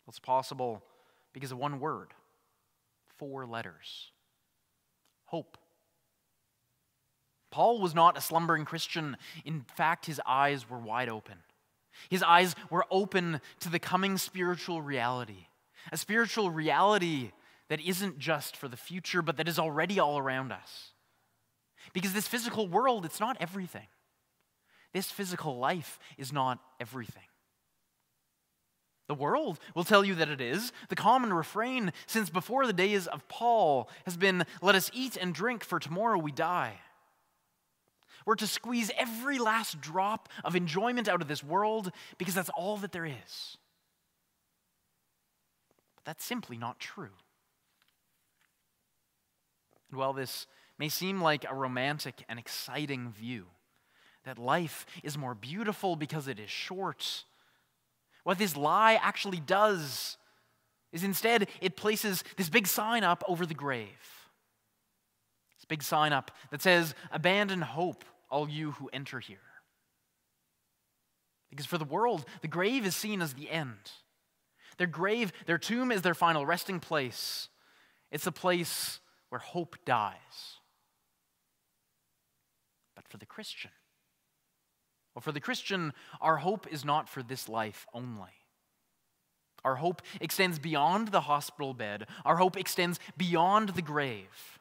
Well, 0.06 0.12
it's 0.12 0.20
possible 0.20 0.84
because 1.34 1.52
of 1.52 1.58
one 1.58 1.80
word, 1.80 2.14
four 3.18 3.46
letters 3.46 4.12
hope. 5.28 5.58
Paul 7.52 7.80
was 7.80 7.96
not 7.96 8.18
a 8.18 8.22
slumbering 8.22 8.66
Christian. 8.66 9.16
In 9.46 9.66
fact, 9.76 10.06
his 10.06 10.20
eyes 10.26 10.70
were 10.70 10.80
wide 10.80 11.10
open. 11.10 11.38
His 12.10 12.24
eyes 12.24 12.56
were 12.70 12.86
open 12.92 13.42
to 13.62 13.70
the 13.70 13.80
coming 13.80 14.18
spiritual 14.18 14.82
reality, 14.82 15.48
a 15.92 15.98
spiritual 15.98 16.50
reality 16.50 17.32
that 17.70 17.82
isn't 17.82 18.20
just 18.20 18.56
for 18.56 18.68
the 18.68 18.78
future, 18.78 19.22
but 19.22 19.38
that 19.38 19.48
is 19.48 19.60
already 19.60 20.00
all 20.00 20.18
around 20.18 20.52
us. 20.52 20.92
Because 21.94 22.14
this 22.14 22.28
physical 22.28 22.68
world, 22.68 23.06
it's 23.06 23.20
not 23.20 23.38
everything. 23.40 23.88
This 24.94 25.12
physical 25.12 25.58
life 25.58 26.00
is 26.18 26.32
not 26.32 26.60
everything. 26.80 27.24
The 29.08 29.16
world 29.16 29.60
will 29.74 29.86
tell 29.86 30.04
you 30.04 30.16
that 30.16 30.30
it 30.30 30.42
is. 30.42 30.74
The 30.90 30.96
common 30.96 31.32
refrain 31.32 31.94
since 32.08 32.30
before 32.30 32.68
the 32.68 32.74
days 32.74 33.08
of 33.08 33.28
Paul 33.30 33.90
has 34.06 34.18
been 34.18 34.46
let 34.62 34.76
us 34.76 34.92
eat 34.94 35.16
and 35.16 35.34
drink, 35.34 35.64
for 35.64 35.80
tomorrow 35.80 36.18
we 36.18 36.32
die. 36.32 36.80
We're 38.26 38.36
to 38.36 38.48
squeeze 38.48 38.92
every 38.98 39.40
last 39.40 39.80
drop 39.80 40.28
of 40.44 40.58
enjoyment 40.58 41.08
out 41.08 41.22
of 41.22 41.30
this 41.30 41.42
world 41.42 41.92
because 42.18 42.36
that's 42.36 42.50
all 42.50 42.76
that 42.78 42.92
there 42.92 43.06
is. 43.06 43.58
But 45.96 46.04
that's 46.04 46.26
simply 46.26 46.58
not 46.58 46.78
true. 46.78 47.12
And 49.90 50.00
while 50.00 50.14
this 50.14 50.48
may 50.78 50.90
seem 50.90 51.22
like 51.22 51.46
a 51.50 51.56
romantic 51.56 52.24
and 52.30 52.38
exciting 52.40 53.12
view, 53.12 53.46
that 54.26 54.38
life 54.38 54.86
is 55.04 55.18
more 55.18 55.36
beautiful 55.36 55.96
because 55.96 56.28
it 56.28 56.40
is 56.40 56.50
short 56.50 57.24
what 58.28 58.38
this 58.38 58.58
lie 58.58 59.00
actually 59.02 59.40
does 59.40 60.18
is 60.92 61.06
instead 61.06 61.48
it 61.62 61.78
places 61.78 62.26
this 62.36 62.50
big 62.50 62.68
sign 62.68 63.06
up 63.06 63.24
over 63.26 63.46
the 63.46 63.54
grave. 63.54 63.88
This 65.56 65.64
big 65.66 65.82
sign 65.82 66.12
up 66.12 66.32
that 66.52 66.62
says, 66.62 66.94
Abandon 67.10 67.62
hope, 67.62 68.04
all 68.30 68.50
you 68.50 68.72
who 68.72 68.90
enter 68.92 69.22
here. 69.22 69.40
Because 71.50 71.66
for 71.66 71.78
the 71.78 71.86
world, 71.86 72.26
the 72.42 72.50
grave 72.50 72.86
is 72.86 72.98
seen 72.98 73.22
as 73.22 73.34
the 73.34 73.50
end. 73.50 73.94
Their 74.78 74.88
grave, 74.88 75.32
their 75.46 75.58
tomb 75.58 75.90
is 75.90 76.02
their 76.02 76.14
final 76.14 76.46
resting 76.46 76.82
place. 76.82 77.48
It's 78.12 78.28
a 78.28 78.32
place 78.34 79.00
where 79.30 79.40
hope 79.40 79.76
dies. 79.86 80.60
But 82.96 83.08
for 83.08 83.18
the 83.18 83.26
Christian, 83.26 83.72
well, 85.18 85.22
for 85.24 85.32
the 85.32 85.40
Christian, 85.40 85.94
our 86.22 86.38
hope 86.38 86.72
is 86.72 86.86
not 86.86 87.10
for 87.10 87.24
this 87.24 87.50
life 87.50 87.88
only. 87.92 88.30
Our 89.66 89.78
hope 89.78 90.04
extends 90.22 90.60
beyond 90.60 91.08
the 91.08 91.22
hospital 91.22 91.74
bed. 91.74 92.06
Our 92.24 92.36
hope 92.36 92.56
extends 92.56 93.00
beyond 93.18 93.70
the 93.70 93.82
grave. 93.82 94.60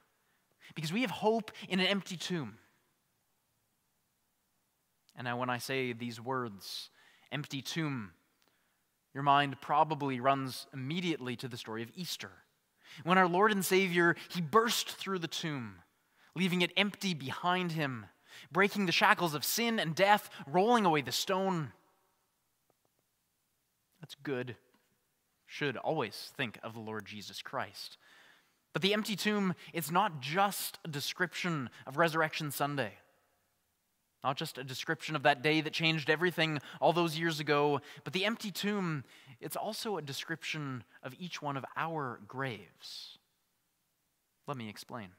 Because 0.75 0.95
we 0.95 1.03
have 1.03 1.11
hope 1.11 1.53
in 1.69 1.79
an 1.79 1.87
empty 1.87 2.17
tomb. 2.17 2.57
And 5.15 5.27
now, 5.27 5.39
when 5.39 5.51
I 5.51 5.59
say 5.59 5.93
these 5.93 6.23
words, 6.23 6.89
empty 7.31 7.61
tomb, 7.61 8.13
your 9.13 9.23
mind 9.23 9.61
probably 9.61 10.21
runs 10.21 10.67
immediately 10.73 11.37
to 11.37 11.49
the 11.49 11.59
story 11.59 11.83
of 11.83 11.91
Easter. 11.95 12.31
When 13.05 13.19
our 13.19 13.29
Lord 13.29 13.53
and 13.53 13.65
Savior, 13.65 14.17
He 14.29 14.41
burst 14.41 14.91
through 14.91 15.21
the 15.21 15.29
tomb, 15.29 15.77
leaving 16.35 16.63
it 16.63 16.73
empty 16.77 17.15
behind 17.15 17.73
Him 17.73 18.07
breaking 18.51 18.87
the 18.87 18.93
shackles 18.93 19.35
of 19.35 19.45
sin 19.45 19.79
and 19.79 19.95
death, 19.95 20.31
rolling 20.47 20.85
away 20.85 21.03
the 21.03 21.13
stone. 21.13 21.73
That's 24.01 24.15
good. 24.15 24.57
Should 25.47 25.77
always 25.77 26.33
think 26.37 26.59
of 26.63 26.75
the 26.75 26.81
Lord 26.81 27.07
Jesus 27.07 27.43
Christ. 27.43 27.99
But 28.73 28.83
the 28.83 28.93
empty 28.93 29.17
tomb, 29.17 29.55
it's 29.73 29.91
not 29.91 30.21
just 30.21 30.79
a 30.85 30.89
description 30.89 31.71
of 31.87 31.97
Resurrection 31.97 32.51
Sunday. 32.51 32.95
Not 34.27 34.37
just 34.37 34.59
a 34.59 34.65
description 34.65 35.15
of 35.15 35.23
that 35.23 35.41
day 35.41 35.61
that 35.61 35.73
changed 35.73 36.11
everything 36.11 36.59
all 36.81 36.93
those 36.93 37.17
years 37.17 37.39
ago, 37.39 37.81
but 38.03 38.13
the 38.13 38.25
empty 38.25 38.51
tomb, 38.51 39.05
it's 39.41 39.55
also 39.55 39.99
a 39.99 40.03
description 40.03 40.83
of 41.05 41.15
each 41.17 41.41
one 41.41 41.57
of 41.57 41.65
our 41.77 42.19
graves. 42.27 43.19
Let 44.49 44.57
me 44.57 44.69
explain. 44.69 45.11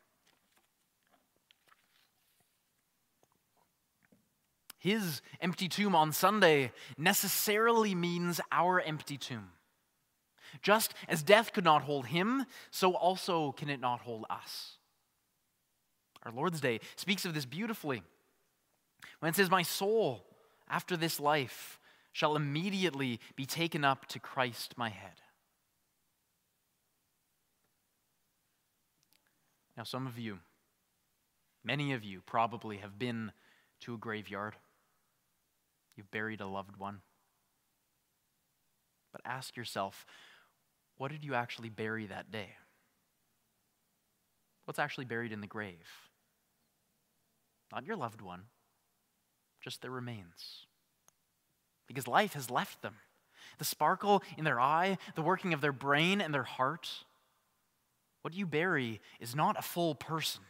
His 4.78 5.22
empty 5.40 5.70
tomb 5.70 5.96
on 5.96 6.12
Sunday 6.12 6.74
necessarily 6.98 7.96
means 7.96 8.42
our 8.52 8.82
empty 8.82 9.16
tomb. 9.18 9.52
Just 10.62 10.94
as 11.08 11.24
death 11.24 11.54
could 11.54 11.64
not 11.64 11.84
hold 11.84 12.08
him, 12.08 12.46
so 12.72 12.94
also 12.94 13.54
can 13.54 13.70
it 13.70 13.80
not 13.80 14.02
hold 14.02 14.26
us. 14.30 14.74
Our 16.24 16.34
Lord's 16.34 16.60
Day 16.60 16.82
speaks 16.98 17.24
of 17.24 17.34
this 17.34 17.46
beautifully 17.46 18.04
when 19.20 19.30
it 19.30 19.36
says, 19.36 19.50
My 19.50 19.64
soul, 19.64 20.26
after 20.70 20.98
this 20.98 21.20
life, 21.20 21.80
shall 22.14 22.36
immediately 22.36 23.20
be 23.36 23.46
taken 23.46 23.86
up 23.86 24.06
to 24.08 24.20
Christ 24.20 24.74
my 24.78 24.90
head. 24.90 25.22
Now, 29.76 29.84
some 29.84 30.08
of 30.08 30.18
you 30.18 30.40
Many 31.68 31.92
of 31.92 32.06
you 32.06 32.22
probably 32.26 32.78
have 32.78 32.98
been 32.98 33.34
to 33.82 33.94
a 33.94 33.98
graveyard. 33.98 34.56
You've 35.98 36.10
buried 36.12 36.40
a 36.40 36.48
loved 36.48 36.78
one. 36.78 37.02
But 39.12 39.20
ask 39.26 39.58
yourself, 39.58 40.06
what 40.96 41.12
did 41.12 41.26
you 41.26 41.34
actually 41.34 41.68
bury 41.68 42.06
that 42.06 42.32
day? 42.32 42.52
What's 44.64 44.80
actually 44.80 45.06
buried 45.06 45.34
in 45.34 45.42
the 45.42 45.48
grave? 45.48 45.90
Not 47.74 47.86
your 47.86 47.98
loved 47.98 48.22
one, 48.22 48.44
just 49.68 49.82
their 49.82 49.92
remains. 49.92 50.66
Because 51.88 52.08
life 52.08 52.32
has 52.36 52.50
left 52.50 52.82
them. 52.82 52.96
The 53.58 53.66
sparkle 53.66 54.24
in 54.38 54.46
their 54.46 54.62
eye, 54.62 54.98
the 55.16 55.22
working 55.22 55.54
of 55.54 55.60
their 55.60 55.74
brain 55.74 56.22
and 56.22 56.34
their 56.34 56.44
heart. 56.44 56.90
What 58.22 58.34
you 58.34 58.46
bury 58.46 59.02
is 59.20 59.36
not 59.36 59.60
a 59.60 59.62
full 59.62 59.94
person. 59.94 60.44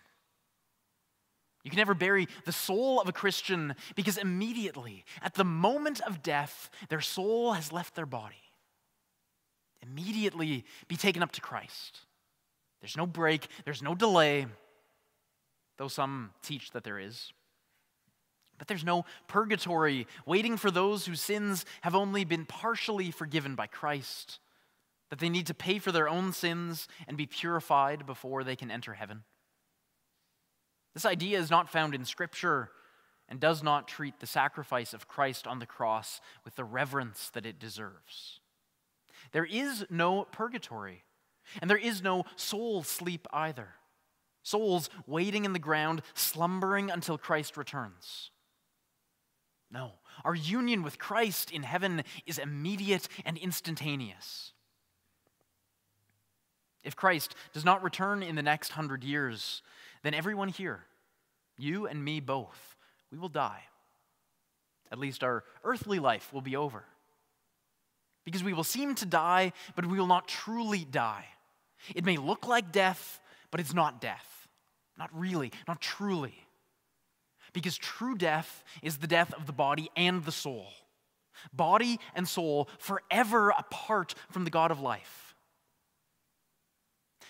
You 1.64 1.72
can 1.72 1.80
never 1.80 1.96
bury 1.96 2.28
the 2.46 2.52
soul 2.52 3.02
of 3.02 3.10
a 3.10 3.12
Christian 3.12 3.74
because 3.96 4.20
immediately, 4.20 5.04
at 5.24 5.34
the 5.34 5.44
moment 5.44 6.00
of 6.02 6.22
death, 6.22 6.70
their 6.90 7.02
soul 7.02 7.54
has 7.54 7.72
left 7.72 7.96
their 7.96 8.06
body. 8.06 8.44
Immediately 9.82 10.64
be 10.88 10.96
taken 10.96 11.24
up 11.24 11.32
to 11.32 11.42
Christ. 11.42 12.02
There's 12.82 12.96
no 12.96 13.08
break, 13.08 13.48
there's 13.66 13.82
no 13.82 13.96
delay, 13.96 14.46
though 15.78 15.88
some 15.88 16.34
teach 16.44 16.70
that 16.72 16.84
there 16.84 17.00
is. 17.00 17.34
But 18.58 18.68
there's 18.68 18.84
no 18.84 19.06
purgatory 19.28 20.08
waiting 20.26 20.58
for 20.58 20.72
those 20.72 21.06
whose 21.06 21.22
sins 21.22 21.66
have 21.82 21.96
only 21.96 22.26
been 22.26 22.46
partially 22.46 23.12
forgiven 23.12 23.56
by 23.56 23.68
Christ, 23.68 24.40
that 25.10 25.20
they 25.20 25.30
need 25.30 25.48
to 25.48 25.54
pay 25.54 25.80
for 25.80 25.92
their 25.92 26.10
own 26.10 26.34
sins 26.34 26.88
and 27.08 27.18
be 27.18 27.26
purified 27.26 28.06
before 28.06 28.44
they 28.44 28.56
can 28.56 28.72
enter 28.72 28.96
heaven. 28.96 29.24
This 30.94 31.06
idea 31.06 31.40
is 31.40 31.52
not 31.52 31.70
found 31.70 31.94
in 31.94 32.06
Scripture 32.06 32.72
and 33.30 33.40
does 33.40 33.62
not 33.62 33.88
treat 33.88 34.20
the 34.20 34.28
sacrifice 34.28 34.94
of 34.94 35.08
Christ 35.08 35.46
on 35.46 35.60
the 35.60 35.66
cross 35.66 36.22
with 36.44 36.56
the 36.56 36.64
reverence 36.64 37.30
that 37.30 37.46
it 37.46 37.60
deserves. 37.60 38.40
There 39.32 39.46
is 39.46 39.86
no 39.90 40.24
purgatory, 40.24 41.04
and 41.62 41.70
there 41.70 41.78
is 41.78 42.02
no 42.02 42.24
soul 42.36 42.84
sleep 42.84 43.28
either. 43.32 43.76
Souls 44.44 44.90
waiting 45.06 45.46
in 45.46 45.54
the 45.54 45.60
ground, 45.60 46.02
slumbering 46.14 46.90
until 46.90 47.18
Christ 47.18 47.58
returns. 47.58 48.32
No, 49.70 49.92
our 50.24 50.36
union 50.36 50.82
with 50.84 50.98
Christ 50.98 51.52
in 51.52 51.64
heaven 51.64 52.04
is 52.26 52.38
immediate 52.38 53.08
and 53.26 53.38
instantaneous. 53.38 54.54
If 56.84 56.96
Christ 56.96 57.36
does 57.54 57.66
not 57.66 57.84
return 57.84 58.24
in 58.24 58.36
the 58.36 58.42
next 58.42 58.70
hundred 58.70 59.04
years, 59.04 59.62
then 60.04 60.14
everyone 60.14 60.48
here, 60.48 60.86
you 61.58 61.86
and 61.86 62.04
me 62.04 62.22
both, 62.22 62.76
we 63.12 63.18
will 63.18 63.30
die. 63.30 63.64
At 64.90 65.00
least 65.00 65.22
our 65.22 65.44
earthly 65.66 66.00
life 66.00 66.32
will 66.32 66.42
be 66.42 66.56
over. 66.56 66.86
Because 68.24 68.44
we 68.44 68.54
will 68.54 68.64
seem 68.64 68.96
to 68.96 69.06
die, 69.06 69.52
but 69.76 69.86
we 69.86 70.00
will 70.00 70.08
not 70.08 70.30
truly 70.30 70.86
die. 70.90 71.26
It 71.94 72.06
may 72.06 72.18
look 72.18 72.48
like 72.48 72.72
death, 72.72 73.20
but 73.52 73.60
it's 73.60 73.74
not 73.74 74.00
death. 74.00 74.48
Not 74.98 75.10
really, 75.14 75.52
not 75.68 75.82
truly. 75.82 76.47
Because 77.58 77.76
true 77.76 78.14
death 78.14 78.64
is 78.84 78.98
the 78.98 79.08
death 79.08 79.34
of 79.34 79.48
the 79.48 79.52
body 79.52 79.90
and 79.98 80.24
the 80.24 80.32
soul. 80.32 80.68
Body 81.52 82.00
and 82.14 82.28
soul 82.28 82.70
forever 82.78 83.50
apart 83.50 84.14
from 84.30 84.44
the 84.44 84.52
God 84.52 84.70
of 84.70 84.80
life. 84.80 85.34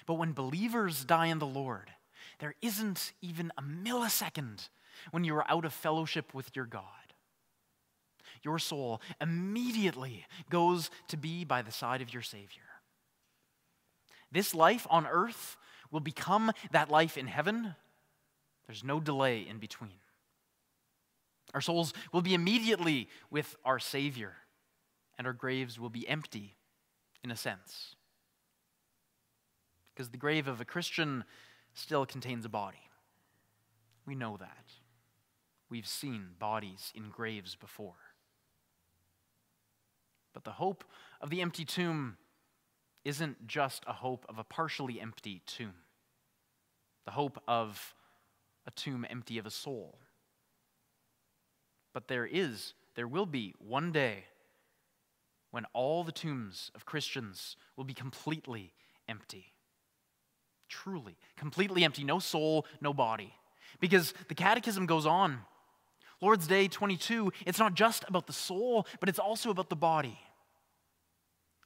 But 0.05 0.15
when 0.15 0.33
believers 0.33 1.05
die 1.05 1.27
in 1.27 1.39
the 1.39 1.47
Lord, 1.47 1.91
there 2.39 2.55
isn't 2.61 3.13
even 3.21 3.53
a 3.57 3.61
millisecond 3.61 4.67
when 5.11 5.23
you 5.23 5.33
are 5.33 5.49
out 5.49 5.63
of 5.63 5.71
fellowship 5.71 6.33
with 6.33 6.53
your 6.57 6.65
God. 6.65 6.83
Your 8.43 8.59
soul 8.59 9.01
immediately 9.21 10.25
goes 10.49 10.89
to 11.07 11.15
be 11.15 11.45
by 11.45 11.61
the 11.61 11.71
side 11.71 12.01
of 12.01 12.11
your 12.11 12.21
Savior. 12.21 12.67
This 14.29 14.53
life 14.53 14.85
on 14.89 15.07
earth 15.07 15.55
will 15.89 16.01
become 16.01 16.51
that 16.71 16.91
life 16.91 17.17
in 17.17 17.27
heaven. 17.27 17.75
There's 18.65 18.83
no 18.83 18.99
delay 18.99 19.47
in 19.47 19.59
between. 19.59 20.01
Our 21.57 21.61
souls 21.61 21.91
will 22.13 22.21
be 22.21 22.35
immediately 22.35 23.09
with 23.31 23.55
our 23.65 23.79
Savior, 23.79 24.35
and 25.17 25.25
our 25.25 25.33
graves 25.33 25.79
will 25.79 25.89
be 25.89 26.07
empty, 26.07 26.55
in 27.23 27.31
a 27.31 27.35
sense. 27.35 27.95
Because 29.91 30.11
the 30.11 30.19
grave 30.19 30.47
of 30.47 30.61
a 30.61 30.65
Christian 30.65 31.23
still 31.73 32.05
contains 32.05 32.45
a 32.45 32.49
body. 32.49 32.91
We 34.05 34.13
know 34.13 34.37
that. 34.37 34.65
We've 35.67 35.87
seen 35.87 36.35
bodies 36.37 36.91
in 36.93 37.09
graves 37.09 37.55
before. 37.55 38.13
But 40.33 40.43
the 40.43 40.51
hope 40.51 40.83
of 41.19 41.31
the 41.31 41.41
empty 41.41 41.65
tomb 41.65 42.17
isn't 43.03 43.47
just 43.47 43.83
a 43.87 43.93
hope 43.93 44.27
of 44.29 44.37
a 44.37 44.43
partially 44.43 45.01
empty 45.01 45.41
tomb, 45.47 45.73
the 47.05 47.13
hope 47.13 47.41
of 47.47 47.95
a 48.67 48.69
tomb 48.69 49.07
empty 49.09 49.39
of 49.39 49.47
a 49.47 49.49
soul. 49.49 49.97
But 51.97 52.07
there 52.07 52.27
is, 52.27 52.75
there 52.93 53.07
will 53.07 53.25
be 53.25 53.55
one 53.57 53.91
day 53.91 54.25
when 55.49 55.65
all 55.73 56.03
the 56.03 56.11
tombs 56.11 56.69
of 56.75 56.85
Christians 56.85 57.57
will 57.75 57.85
be 57.85 57.95
completely 57.95 58.71
empty. 59.09 59.47
Truly, 60.69 61.17
completely 61.37 61.83
empty. 61.83 62.03
No 62.03 62.19
soul, 62.19 62.67
no 62.81 62.93
body. 62.93 63.33
Because 63.79 64.13
the 64.27 64.35
catechism 64.35 64.85
goes 64.85 65.07
on. 65.07 65.39
Lord's 66.21 66.45
Day 66.45 66.67
22, 66.67 67.33
it's 67.47 67.57
not 67.57 67.73
just 67.73 68.05
about 68.07 68.27
the 68.27 68.31
soul, 68.31 68.85
but 68.99 69.09
it's 69.09 69.17
also 69.17 69.49
about 69.49 69.69
the 69.71 69.75
body. 69.75 70.19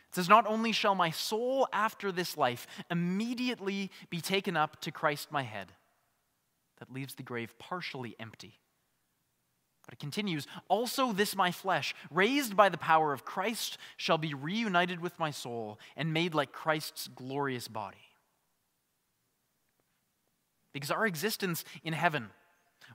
It 0.07 0.15
says, 0.15 0.29
Not 0.29 0.47
only 0.47 0.71
shall 0.71 0.95
my 0.95 1.11
soul 1.11 1.67
after 1.73 2.09
this 2.09 2.37
life 2.37 2.67
immediately 2.89 3.91
be 4.09 4.21
taken 4.21 4.55
up 4.55 4.79
to 4.83 4.91
Christ 4.91 5.29
my 5.29 5.43
head, 5.43 5.73
that 6.79 6.89
leaves 6.89 7.15
the 7.15 7.23
grave 7.23 7.59
partially 7.59 8.15
empty. 8.17 8.61
But 9.91 9.97
it 9.97 9.99
continues 9.99 10.47
Also, 10.69 11.11
this 11.11 11.35
my 11.35 11.51
flesh, 11.51 11.93
raised 12.09 12.55
by 12.55 12.69
the 12.69 12.77
power 12.77 13.11
of 13.11 13.25
Christ, 13.25 13.77
shall 13.97 14.17
be 14.17 14.33
reunited 14.33 15.01
with 15.01 15.19
my 15.19 15.31
soul 15.31 15.79
and 15.97 16.13
made 16.13 16.33
like 16.33 16.53
Christ's 16.53 17.09
glorious 17.09 17.67
body. 17.67 17.97
Because 20.73 20.91
our 20.91 21.05
existence 21.05 21.65
in 21.83 21.91
heaven, 21.91 22.29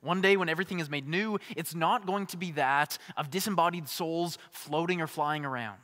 one 0.01 0.23
day 0.23 0.39
when 0.39 0.49
everything 0.49 0.81
is 0.81 0.89
made 0.89 1.07
new, 1.07 1.39
it's 1.55 1.75
not 1.75 2.07
going 2.07 2.25
to 2.29 2.39
be 2.39 2.53
that 2.53 2.97
of 3.15 3.31
disembodied 3.31 3.89
souls 3.89 4.39
floating 4.51 5.03
or 5.03 5.07
flying 5.07 5.45
around. 5.45 5.77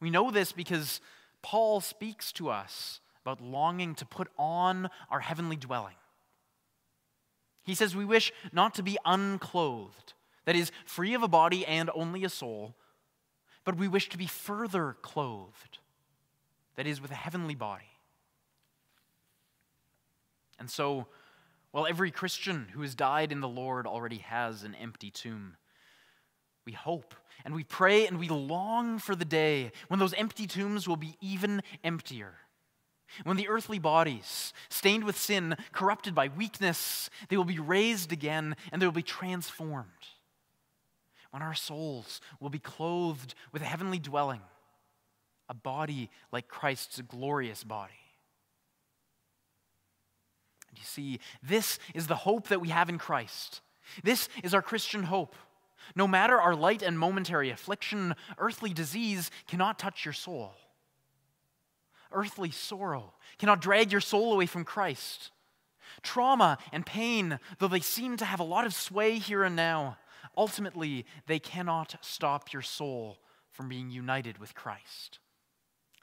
We 0.00 0.10
know 0.10 0.30
this 0.30 0.52
because 0.52 1.00
Paul 1.42 1.80
speaks 1.80 2.30
to 2.34 2.48
us 2.48 3.00
about 3.22 3.40
longing 3.40 3.96
to 3.96 4.06
put 4.06 4.28
on 4.38 4.88
our 5.10 5.20
heavenly 5.20 5.56
dwelling. 5.56 5.96
He 7.62 7.74
says, 7.74 7.94
We 7.94 8.04
wish 8.04 8.32
not 8.52 8.74
to 8.74 8.82
be 8.82 8.98
unclothed, 9.04 10.14
that 10.44 10.56
is, 10.56 10.72
free 10.84 11.14
of 11.14 11.22
a 11.22 11.28
body 11.28 11.64
and 11.64 11.90
only 11.94 12.24
a 12.24 12.28
soul, 12.28 12.74
but 13.64 13.76
we 13.76 13.88
wish 13.88 14.08
to 14.10 14.18
be 14.18 14.26
further 14.26 14.96
clothed, 15.02 15.78
that 16.76 16.86
is, 16.86 17.00
with 17.00 17.10
a 17.10 17.16
heavenly 17.16 17.54
body. 17.54 17.84
And 20.58 20.70
so, 20.70 21.06
while 21.70 21.86
every 21.86 22.10
Christian 22.10 22.68
who 22.72 22.82
has 22.82 22.94
died 22.94 23.32
in 23.32 23.40
the 23.40 23.48
Lord 23.48 23.86
already 23.86 24.18
has 24.18 24.62
an 24.62 24.74
empty 24.74 25.10
tomb, 25.10 25.56
we 26.64 26.72
hope 26.72 27.14
and 27.44 27.54
we 27.54 27.64
pray 27.64 28.06
and 28.06 28.18
we 28.18 28.28
long 28.28 28.98
for 28.98 29.16
the 29.16 29.24
day 29.24 29.72
when 29.88 29.98
those 29.98 30.14
empty 30.14 30.46
tombs 30.46 30.86
will 30.86 30.96
be 30.96 31.16
even 31.20 31.62
emptier 31.82 32.34
when 33.24 33.36
the 33.36 33.48
earthly 33.48 33.78
bodies, 33.78 34.52
stained 34.68 35.04
with 35.04 35.18
sin, 35.18 35.56
corrupted 35.72 36.14
by 36.14 36.28
weakness, 36.28 37.10
they 37.28 37.36
will 37.36 37.44
be 37.44 37.58
raised 37.58 38.12
again 38.12 38.56
and 38.70 38.80
they 38.80 38.86
will 38.86 38.92
be 38.92 39.02
transformed. 39.02 39.86
When 41.30 41.42
our 41.42 41.54
souls 41.54 42.20
will 42.40 42.50
be 42.50 42.58
clothed 42.58 43.34
with 43.52 43.62
a 43.62 43.66
heavenly 43.66 43.98
dwelling, 43.98 44.42
a 45.48 45.54
body 45.54 46.10
like 46.30 46.48
Christ's 46.48 47.00
glorious 47.00 47.64
body. 47.64 47.92
And 50.68 50.78
you 50.78 50.84
see, 50.84 51.20
this 51.42 51.78
is 51.94 52.06
the 52.06 52.16
hope 52.16 52.48
that 52.48 52.60
we 52.60 52.68
have 52.68 52.88
in 52.88 52.98
Christ. 52.98 53.60
This 54.02 54.28
is 54.42 54.54
our 54.54 54.62
Christian 54.62 55.04
hope. 55.04 55.36
No 55.96 56.06
matter 56.06 56.40
our 56.40 56.54
light 56.54 56.82
and 56.82 56.98
momentary 56.98 57.50
affliction, 57.50 58.14
earthly 58.38 58.72
disease 58.72 59.30
cannot 59.46 59.78
touch 59.78 60.04
your 60.04 60.14
soul 60.14 60.54
earthly 62.12 62.50
sorrow 62.50 63.14
cannot 63.38 63.60
drag 63.60 63.92
your 63.92 64.00
soul 64.00 64.32
away 64.32 64.46
from 64.46 64.64
Christ. 64.64 65.30
Trauma 66.02 66.58
and 66.72 66.86
pain, 66.86 67.38
though 67.58 67.68
they 67.68 67.80
seem 67.80 68.16
to 68.16 68.24
have 68.24 68.40
a 68.40 68.44
lot 68.44 68.66
of 68.66 68.74
sway 68.74 69.18
here 69.18 69.44
and 69.44 69.56
now, 69.56 69.98
ultimately 70.36 71.04
they 71.26 71.38
cannot 71.38 71.96
stop 72.00 72.52
your 72.52 72.62
soul 72.62 73.18
from 73.50 73.68
being 73.68 73.90
united 73.90 74.38
with 74.38 74.54
Christ. 74.54 75.18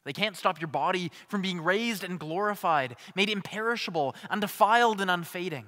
They 0.05 0.13
can't 0.13 0.37
stop 0.37 0.61
your 0.61 0.69
body 0.69 1.11
from 1.27 1.41
being 1.41 1.61
raised 1.61 2.03
and 2.03 2.19
glorified, 2.19 2.95
made 3.15 3.29
imperishable, 3.29 4.15
undefiled, 4.29 5.01
and 5.01 5.11
unfading. 5.11 5.65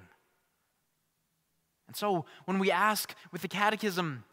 And 1.88 1.96
so, 1.96 2.26
when 2.46 2.58
we 2.58 2.72
ask 2.72 3.14
with 3.32 3.42
the 3.42 3.50
Catechism, 3.50 4.24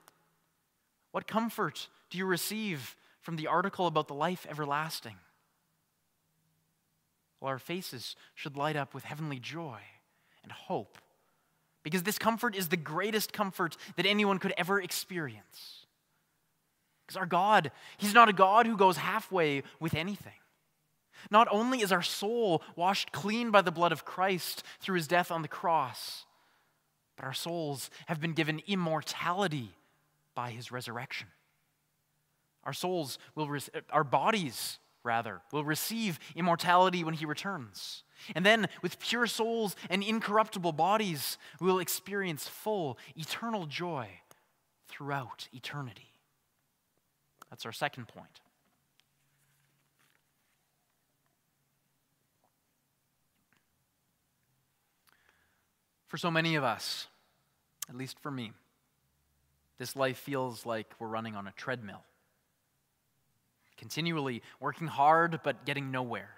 what 1.10 1.26
comfort 1.26 1.88
do 2.10 2.18
you 2.18 2.24
receive 2.24 2.94
from 3.20 3.36
the 3.36 3.48
article 3.48 3.86
about 3.86 4.06
the 4.06 4.14
life 4.14 4.46
everlasting? 4.48 5.16
Our 7.42 7.58
faces 7.58 8.16
should 8.34 8.56
light 8.56 8.76
up 8.76 8.94
with 8.94 9.04
heavenly 9.04 9.38
joy 9.38 9.78
and 10.42 10.52
hope, 10.52 10.98
because 11.82 12.02
this 12.02 12.18
comfort 12.18 12.56
is 12.56 12.68
the 12.68 12.76
greatest 12.76 13.32
comfort 13.32 13.76
that 13.96 14.06
anyone 14.06 14.38
could 14.38 14.54
ever 14.58 14.80
experience. 14.80 15.86
Because 17.06 17.16
our 17.16 17.26
God, 17.26 17.70
He's 17.96 18.14
not 18.14 18.28
a 18.28 18.34
God 18.34 18.66
who 18.66 18.76
goes 18.76 18.98
halfway 18.98 19.62
with 19.80 19.94
anything. 19.94 20.32
Not 21.30 21.48
only 21.50 21.80
is 21.80 21.92
our 21.92 22.02
soul 22.02 22.62
washed 22.76 23.12
clean 23.12 23.50
by 23.50 23.62
the 23.62 23.72
blood 23.72 23.92
of 23.92 24.04
Christ 24.04 24.62
through 24.80 24.96
His 24.96 25.08
death 25.08 25.30
on 25.30 25.42
the 25.42 25.48
cross, 25.48 26.24
but 27.16 27.24
our 27.24 27.32
souls 27.32 27.90
have 28.06 28.20
been 28.20 28.34
given 28.34 28.62
immortality 28.66 29.70
by 30.34 30.50
His 30.50 30.70
resurrection. 30.70 31.28
Our 32.64 32.72
souls 32.72 33.18
will, 33.34 33.48
re- 33.48 33.60
our 33.90 34.04
bodies, 34.04 34.78
rather, 35.08 35.40
will 35.50 35.64
receive 35.64 36.20
immortality 36.36 37.02
when 37.02 37.14
He 37.14 37.24
returns. 37.24 38.04
And 38.34 38.44
then, 38.44 38.68
with 38.82 38.98
pure 38.98 39.26
souls 39.26 39.74
and 39.88 40.02
incorruptible 40.02 40.72
bodies, 40.72 41.38
we 41.60 41.66
will 41.66 41.78
experience 41.78 42.46
full, 42.46 42.98
eternal 43.16 43.64
joy 43.66 44.08
throughout 44.86 45.48
eternity. 45.52 46.12
That's 47.48 47.64
our 47.64 47.72
second 47.72 48.08
point. 48.08 48.40
For 56.08 56.18
so 56.18 56.30
many 56.30 56.54
of 56.54 56.64
us, 56.64 57.08
at 57.88 57.94
least 57.94 58.18
for 58.20 58.30
me, 58.30 58.52
this 59.78 59.94
life 59.94 60.18
feels 60.18 60.66
like 60.66 60.86
we're 60.98 61.06
running 61.06 61.36
on 61.36 61.46
a 61.46 61.52
treadmill. 61.52 62.02
Continually 63.78 64.42
working 64.60 64.88
hard 64.88 65.40
but 65.42 65.64
getting 65.64 65.90
nowhere, 65.90 66.30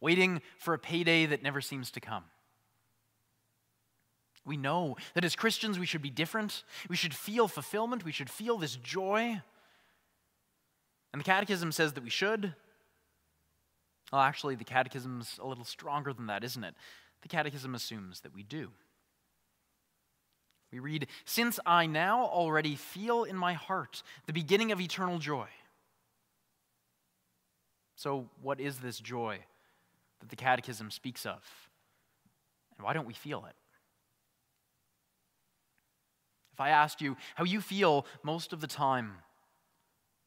waiting 0.00 0.42
for 0.58 0.74
a 0.74 0.78
payday 0.78 1.24
that 1.26 1.42
never 1.42 1.60
seems 1.60 1.90
to 1.92 2.00
come. 2.00 2.24
We 4.44 4.56
know 4.56 4.96
that 5.14 5.24
as 5.24 5.36
Christians 5.36 5.78
we 5.78 5.86
should 5.86 6.02
be 6.02 6.10
different. 6.10 6.64
We 6.88 6.96
should 6.96 7.14
feel 7.14 7.48
fulfillment. 7.48 8.04
We 8.04 8.12
should 8.12 8.28
feel 8.28 8.58
this 8.58 8.76
joy. 8.76 9.40
And 11.12 11.20
the 11.20 11.24
Catechism 11.24 11.72
says 11.72 11.94
that 11.94 12.04
we 12.04 12.10
should. 12.10 12.54
Well, 14.12 14.20
actually, 14.20 14.54
the 14.54 14.64
Catechism's 14.64 15.38
a 15.42 15.46
little 15.46 15.64
stronger 15.64 16.12
than 16.12 16.26
that, 16.26 16.44
isn't 16.44 16.62
it? 16.62 16.74
The 17.22 17.28
Catechism 17.28 17.74
assumes 17.74 18.20
that 18.20 18.34
we 18.34 18.42
do. 18.42 18.70
We 20.70 20.80
read, 20.80 21.06
Since 21.24 21.60
I 21.64 21.86
now 21.86 22.24
already 22.24 22.74
feel 22.74 23.24
in 23.24 23.36
my 23.36 23.54
heart 23.54 24.02
the 24.26 24.32
beginning 24.32 24.72
of 24.72 24.80
eternal 24.80 25.18
joy. 25.18 25.46
So, 27.96 28.28
what 28.42 28.60
is 28.60 28.78
this 28.78 28.98
joy 28.98 29.38
that 30.20 30.28
the 30.28 30.36
Catechism 30.36 30.90
speaks 30.90 31.24
of? 31.26 31.42
And 32.76 32.84
why 32.84 32.92
don't 32.92 33.06
we 33.06 33.14
feel 33.14 33.44
it? 33.46 33.54
If 36.52 36.60
I 36.60 36.70
asked 36.70 37.00
you 37.00 37.16
how 37.34 37.44
you 37.44 37.60
feel 37.60 38.06
most 38.22 38.52
of 38.52 38.60
the 38.60 38.66
time, 38.66 39.14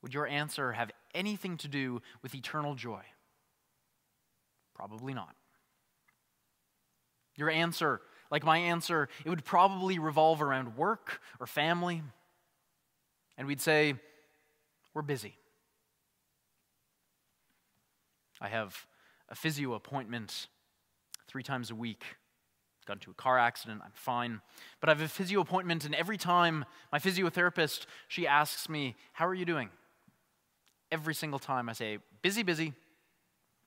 would 0.01 0.13
your 0.13 0.27
answer 0.27 0.73
have 0.73 0.91
anything 1.15 1.58
to 1.58 1.67
do 1.67 2.01
with 2.21 2.36
eternal 2.36 2.75
joy? 2.75 3.01
Probably 4.75 5.13
not. 5.13 5.36
Your 7.36 7.49
answer, 7.49 8.01
like 8.30 8.43
my 8.43 8.58
answer, 8.58 9.10
it 9.25 9.30
would 9.30 9.45
probably 9.45 9.99
revolve 9.99 10.41
around 10.41 10.75
work 10.75 11.21
or 11.39 11.47
family. 11.47 12.03
And 13.38 13.47
we'd 13.47 13.62
say, 13.62 13.95
We're 14.93 15.01
busy. 15.01 15.38
I 18.41 18.47
have 18.50 18.86
a 19.30 19.36
physio 19.36 19.73
appointment 19.73 20.47
three 21.28 21.43
times 21.43 21.71
a 21.71 21.76
week. 21.76 22.04
Got 22.86 22.97
into 22.97 23.12
a 23.12 23.15
car 23.15 23.38
accident, 23.38 23.82
I'm 23.84 23.91
fine. 23.93 24.39
But 24.80 24.88
I 24.88 24.93
have 24.93 25.02
a 25.02 25.10
physio 25.10 25.41
appointment, 25.41 25.84
and 25.84 25.93
every 25.93 26.17
time 26.17 26.63
my 26.89 27.00
physiotherapist, 27.00 27.86
she 28.08 28.26
asks 28.26 28.69
me, 28.69 28.95
How 29.12 29.28
are 29.28 29.34
you 29.34 29.43
doing? 29.43 29.69
every 30.91 31.13
single 31.13 31.39
time 31.39 31.69
I 31.69 31.73
say, 31.73 32.00
busy, 32.21 32.43
busy, 32.43 32.73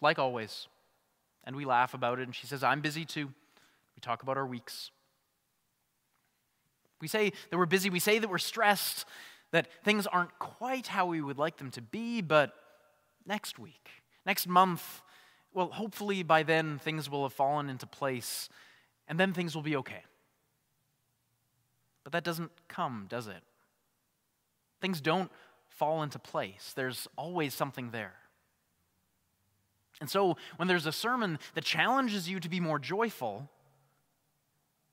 like 0.01 0.19
always. 0.19 0.69
And 1.45 1.57
we 1.57 1.65
laugh 1.65 1.95
about 1.95 2.19
it, 2.19 2.25
and 2.25 2.35
she 2.35 2.47
says, 2.47 2.63
I'm 2.63 2.81
busy 2.81 3.05
too. 3.05 3.27
We 3.27 4.01
talk 4.01 4.23
about 4.23 4.37
our 4.37 4.47
weeks. 4.47 4.91
We 7.01 7.09
say 7.09 7.33
that 7.51 7.57
we're 7.57 7.67
busy, 7.67 7.91
we 7.91 7.99
say 7.99 8.19
that 8.19 8.29
we're 8.29 8.39
stressed, 8.39 9.07
that 9.53 9.69
things 9.85 10.07
aren't 10.07 10.39
quite 10.39 10.87
how 10.87 11.07
we 11.07 11.21
would 11.21 11.39
like 11.39 11.57
them 11.57 11.71
to 11.73 11.83
be, 11.83 12.21
but 12.21 12.55
next 13.27 13.59
week, 13.59 13.89
next 14.27 14.47
month, 14.47 15.03
well, 15.53 15.69
hopefully 15.69 16.23
by 16.23 16.43
then 16.43 16.79
things 16.79 17.11
will 17.11 17.25
have 17.25 17.33
fallen 17.33 17.69
into 17.69 17.87
place, 17.87 18.49
and 19.09 19.19
then 19.19 19.33
things 19.33 19.55
will 19.55 19.63
be 19.63 19.77
okay. 19.77 20.05
But 22.05 22.13
that 22.13 22.25
doesn't 22.25 22.51
come, 22.69 23.07
does 23.09 23.27
it? 23.27 23.43
Things 24.81 25.01
don't 25.01 25.31
fall 25.69 26.03
into 26.03 26.19
place. 26.19 26.73
There's 26.75 27.07
always 27.17 27.55
something 27.55 27.91
there. 27.91 28.15
And 30.01 30.09
so, 30.09 30.37
when 30.57 30.67
there's 30.67 30.87
a 30.87 30.93
sermon 30.93 31.39
that 31.55 31.65
challenges 31.65 32.29
you 32.29 32.41
to 32.41 32.49
be 32.49 32.59
more 32.59 32.79
joyful, 32.79 33.51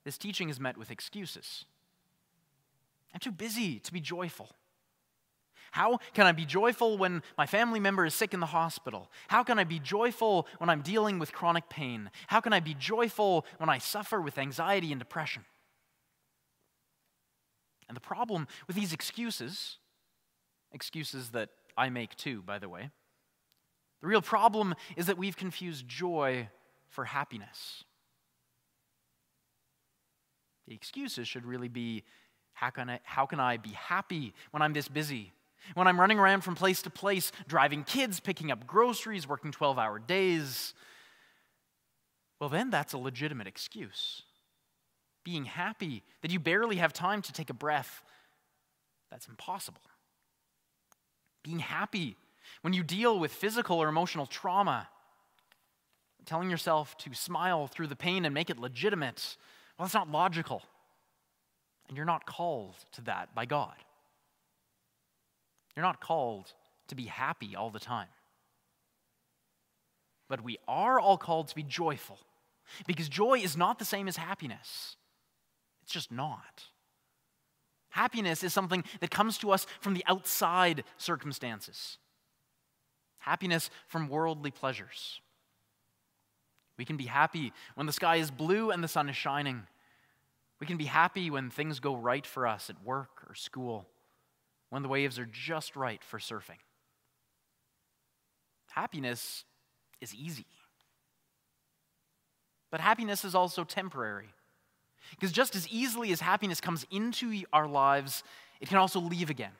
this 0.03 0.17
teaching 0.17 0.49
is 0.49 0.59
met 0.59 0.77
with 0.77 0.91
excuses. 0.91 1.65
I'm 3.13 3.19
too 3.19 3.31
busy 3.31 3.79
to 3.79 3.93
be 3.93 4.01
joyful. 4.01 4.49
How 5.71 5.99
can 6.13 6.25
I 6.25 6.31
be 6.31 6.45
joyful 6.45 6.97
when 6.97 7.21
my 7.37 7.45
family 7.45 7.79
member 7.79 8.05
is 8.05 8.13
sick 8.13 8.33
in 8.33 8.39
the 8.39 8.45
hospital? 8.45 9.09
How 9.27 9.43
can 9.43 9.59
I 9.59 9.63
be 9.63 9.79
joyful 9.79 10.47
when 10.57 10.69
I'm 10.69 10.81
dealing 10.81 11.19
with 11.19 11.33
chronic 11.33 11.69
pain? 11.69 12.09
How 12.27 12.39
can 12.39 12.53
I 12.53 12.59
be 12.59 12.73
joyful 12.73 13.45
when 13.57 13.69
I 13.69 13.77
suffer 13.77 14.21
with 14.21 14.37
anxiety 14.37 14.91
and 14.91 14.99
depression? 14.99 15.45
And 17.87 17.95
the 17.95 18.01
problem 18.01 18.47
with 18.67 18.75
these 18.75 18.93
excuses 18.93 19.77
Excuses 20.71 21.29
that 21.29 21.49
I 21.77 21.89
make 21.89 22.15
too, 22.15 22.41
by 22.41 22.59
the 22.59 22.69
way. 22.69 22.89
The 24.01 24.07
real 24.07 24.21
problem 24.21 24.75
is 24.95 25.07
that 25.07 25.17
we've 25.17 25.37
confused 25.37 25.87
joy 25.87 26.49
for 26.89 27.05
happiness. 27.05 27.83
The 30.67 30.75
excuses 30.75 31.27
should 31.27 31.45
really 31.45 31.69
be 31.69 32.03
how 32.53 32.69
can, 32.69 32.89
I, 32.89 32.99
how 33.03 33.25
can 33.25 33.39
I 33.39 33.57
be 33.57 33.71
happy 33.71 34.33
when 34.51 34.61
I'm 34.61 34.73
this 34.73 34.87
busy? 34.87 35.31
When 35.73 35.87
I'm 35.87 35.99
running 35.99 36.19
around 36.19 36.41
from 36.41 36.55
place 36.55 36.81
to 36.83 36.89
place, 36.89 37.31
driving 37.47 37.83
kids, 37.83 38.19
picking 38.19 38.51
up 38.51 38.65
groceries, 38.65 39.27
working 39.27 39.51
12 39.51 39.77
hour 39.77 39.99
days? 39.99 40.73
Well, 42.39 42.49
then 42.49 42.69
that's 42.69 42.93
a 42.93 42.97
legitimate 42.97 43.47
excuse. 43.47 44.23
Being 45.23 45.45
happy 45.45 46.03
that 46.21 46.31
you 46.31 46.39
barely 46.39 46.77
have 46.77 46.93
time 46.93 47.21
to 47.23 47.33
take 47.33 47.49
a 47.49 47.53
breath, 47.53 48.03
that's 49.11 49.27
impossible 49.27 49.81
being 51.47 51.59
happy, 51.59 52.17
when 52.61 52.73
you 52.73 52.83
deal 52.83 53.17
with 53.17 53.31
physical 53.31 53.81
or 53.81 53.87
emotional 53.87 54.25
trauma, 54.25 54.89
telling 56.25 56.49
yourself 56.49 56.97
to 56.97 57.13
smile 57.13 57.67
through 57.67 57.87
the 57.87 57.95
pain 57.95 58.25
and 58.25 58.33
make 58.33 58.49
it 58.49 58.59
legitimate, 58.59 59.37
well, 59.79 59.85
that's 59.85 59.93
not 59.93 60.11
logical. 60.11 60.61
And 61.87 61.95
you're 61.95 62.05
not 62.05 62.25
called 62.25 62.75
to 62.93 63.01
that 63.03 63.33
by 63.33 63.45
God. 63.45 63.75
You're 65.77 65.85
not 65.85 66.01
called 66.01 66.51
to 66.87 66.95
be 66.95 67.03
happy 67.03 67.55
all 67.55 67.69
the 67.69 67.79
time. 67.79 68.07
But 70.27 70.43
we 70.43 70.57
are 70.67 70.99
all 70.99 71.19
called 71.19 71.49
to 71.49 71.55
be 71.55 71.61
joyful 71.61 72.17
because 72.87 73.07
joy 73.07 73.41
is 73.41 73.55
not 73.55 73.77
the 73.77 73.85
same 73.85 74.07
as 74.07 74.17
happiness. 74.17 74.95
It's 75.83 75.93
just 75.93 76.11
not. 76.11 76.63
Happiness 77.89 78.43
is 78.43 78.55
something 78.55 78.83
that 79.01 79.11
comes 79.11 79.37
to 79.37 79.51
us 79.51 79.67
from 79.79 79.93
the 79.93 80.03
outside 80.07 80.83
circumstances. 80.97 81.99
Happiness 83.19 83.69
from 83.87 84.09
worldly 84.09 84.49
pleasures. 84.49 85.21
We 86.79 86.85
can 86.85 86.97
be 86.97 87.05
happy 87.05 87.53
when 87.75 87.85
the 87.85 87.93
sky 87.93 88.15
is 88.15 88.31
blue 88.31 88.71
and 88.71 88.83
the 88.83 88.87
sun 88.87 89.09
is 89.09 89.15
shining. 89.15 89.67
We 90.59 90.65
can 90.65 90.77
be 90.77 90.85
happy 90.85 91.29
when 91.29 91.51
things 91.51 91.79
go 91.79 91.95
right 91.95 92.25
for 92.25 92.47
us 92.47 92.71
at 92.71 92.83
work 92.83 93.23
or 93.29 93.35
school, 93.35 93.87
when 94.69 94.83
the 94.83 94.89
waves 94.89 95.17
are 95.17 95.25
just 95.25 95.75
right 95.75 96.03
for 96.03 96.19
surfing. 96.19 96.59
Happiness 98.67 99.43
is 100.01 100.13
easy. 100.13 100.45
But 102.69 102.81
happiness 102.81 103.23
is 103.23 103.33
also 103.33 103.63
temporary. 103.63 104.29
Because 105.11 105.31
just 105.31 105.55
as 105.55 105.67
easily 105.69 106.11
as 106.11 106.19
happiness 106.19 106.59
comes 106.59 106.85
into 106.91 107.43
our 107.53 107.67
lives, 107.67 108.23
it 108.59 108.67
can 108.67 108.77
also 108.77 108.99
leave 108.99 109.29
again. 109.29 109.53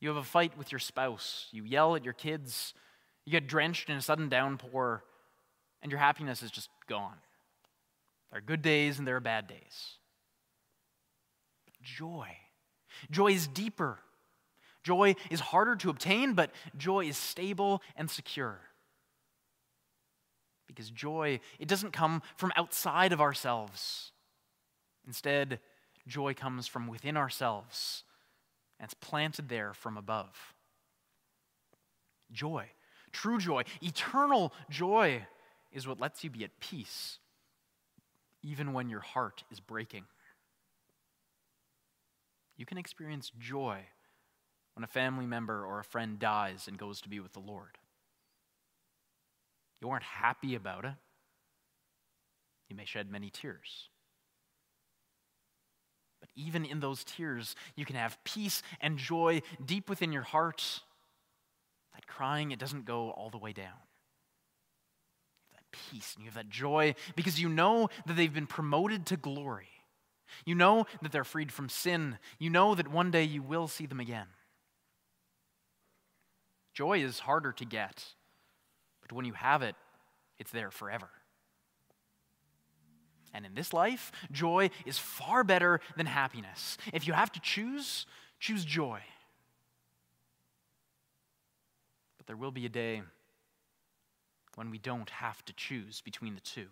You 0.00 0.08
have 0.08 0.16
a 0.16 0.24
fight 0.24 0.56
with 0.56 0.72
your 0.72 0.78
spouse. 0.78 1.48
You 1.50 1.64
yell 1.64 1.96
at 1.96 2.04
your 2.04 2.14
kids. 2.14 2.72
You 3.24 3.32
get 3.32 3.46
drenched 3.46 3.90
in 3.90 3.96
a 3.96 4.00
sudden 4.00 4.28
downpour, 4.28 5.04
and 5.82 5.92
your 5.92 5.98
happiness 5.98 6.42
is 6.42 6.50
just 6.50 6.70
gone. 6.88 7.16
There 8.30 8.38
are 8.38 8.42
good 8.42 8.62
days 8.62 8.98
and 8.98 9.06
there 9.06 9.16
are 9.16 9.20
bad 9.20 9.46
days. 9.46 9.98
Joy. 11.82 12.28
Joy 13.10 13.32
is 13.32 13.46
deeper. 13.46 13.98
Joy 14.82 15.16
is 15.30 15.40
harder 15.40 15.76
to 15.76 15.90
obtain, 15.90 16.34
but 16.34 16.50
joy 16.76 17.06
is 17.06 17.16
stable 17.16 17.82
and 17.96 18.10
secure. 18.10 18.60
Because 20.66 20.90
joy, 20.90 21.40
it 21.58 21.68
doesn't 21.68 21.92
come 21.92 22.22
from 22.36 22.52
outside 22.56 23.12
of 23.12 23.20
ourselves. 23.20 24.12
Instead, 25.06 25.60
joy 26.06 26.34
comes 26.34 26.66
from 26.66 26.86
within 26.86 27.16
ourselves, 27.16 28.04
and 28.78 28.84
it's 28.84 28.94
planted 28.94 29.48
there 29.48 29.74
from 29.74 29.96
above. 29.96 30.54
Joy, 32.30 32.66
true 33.10 33.38
joy, 33.38 33.64
eternal 33.82 34.52
joy, 34.70 35.26
is 35.72 35.86
what 35.86 36.00
lets 36.00 36.24
you 36.24 36.30
be 36.30 36.44
at 36.44 36.60
peace, 36.60 37.18
even 38.42 38.72
when 38.72 38.88
your 38.88 39.00
heart 39.00 39.44
is 39.50 39.60
breaking. 39.60 40.04
You 42.58 42.66
can 42.66 42.76
experience 42.76 43.32
joy 43.38 43.78
when 44.74 44.84
a 44.84 44.88
family 44.88 45.26
member 45.26 45.64
or 45.64 45.78
a 45.78 45.84
friend 45.84 46.18
dies 46.18 46.66
and 46.68 46.76
goes 46.76 47.00
to 47.00 47.08
be 47.08 47.20
with 47.20 47.32
the 47.32 47.40
Lord. 47.40 47.78
You 49.80 49.88
aren't 49.88 50.02
happy 50.02 50.56
about 50.56 50.84
it. 50.84 50.94
You 52.68 52.76
may 52.76 52.84
shed 52.84 53.10
many 53.10 53.30
tears. 53.30 53.88
But 56.20 56.30
even 56.34 56.64
in 56.64 56.80
those 56.80 57.04
tears, 57.04 57.54
you 57.76 57.84
can 57.84 57.94
have 57.94 58.22
peace 58.24 58.62
and 58.80 58.98
joy 58.98 59.42
deep 59.64 59.88
within 59.88 60.12
your 60.12 60.22
heart. 60.22 60.80
That 61.94 62.08
crying, 62.08 62.50
it 62.50 62.58
doesn't 62.58 62.84
go 62.84 63.10
all 63.10 63.30
the 63.30 63.38
way 63.38 63.52
down. 63.52 63.78
You 65.52 65.54
have 65.54 65.60
that 65.60 65.90
peace 65.90 66.14
and 66.16 66.24
you 66.24 66.28
have 66.28 66.34
that 66.34 66.50
joy 66.50 66.96
because 67.14 67.40
you 67.40 67.48
know 67.48 67.88
that 68.06 68.16
they've 68.16 68.34
been 68.34 68.48
promoted 68.48 69.06
to 69.06 69.16
glory. 69.16 69.68
You 70.44 70.54
know 70.54 70.86
that 71.02 71.12
they're 71.12 71.24
freed 71.24 71.52
from 71.52 71.68
sin. 71.68 72.18
You 72.38 72.50
know 72.50 72.74
that 72.74 72.88
one 72.88 73.10
day 73.10 73.24
you 73.24 73.42
will 73.42 73.68
see 73.68 73.86
them 73.86 74.00
again. 74.00 74.26
Joy 76.72 77.02
is 77.02 77.18
harder 77.18 77.52
to 77.52 77.64
get, 77.64 78.04
but 79.02 79.12
when 79.12 79.24
you 79.24 79.32
have 79.32 79.62
it, 79.62 79.74
it's 80.38 80.52
there 80.52 80.70
forever. 80.70 81.08
And 83.34 83.44
in 83.44 83.54
this 83.54 83.72
life, 83.72 84.12
joy 84.30 84.70
is 84.86 84.98
far 84.98 85.44
better 85.44 85.80
than 85.96 86.06
happiness. 86.06 86.78
If 86.92 87.06
you 87.06 87.12
have 87.12 87.32
to 87.32 87.40
choose, 87.40 88.06
choose 88.40 88.64
joy. 88.64 89.00
But 92.16 92.26
there 92.26 92.36
will 92.36 92.50
be 92.50 92.66
a 92.66 92.70
day 92.70 93.02
when 94.54 94.70
we 94.70 94.78
don't 94.78 95.10
have 95.10 95.44
to 95.44 95.52
choose 95.52 96.00
between 96.00 96.34
the 96.34 96.40
two. 96.40 96.66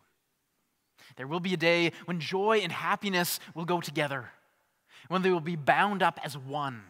There 1.16 1.26
will 1.26 1.40
be 1.40 1.54
a 1.54 1.58
day 1.58 1.92
when 2.04 2.20
joy 2.20 2.60
and 2.62 2.72
happiness 2.72 3.40
will 3.54 3.64
go 3.64 3.80
together, 3.80 4.30
when 5.08 5.22
they 5.22 5.30
will 5.30 5.40
be 5.40 5.56
bound 5.56 6.02
up 6.02 6.20
as 6.24 6.36
one. 6.36 6.82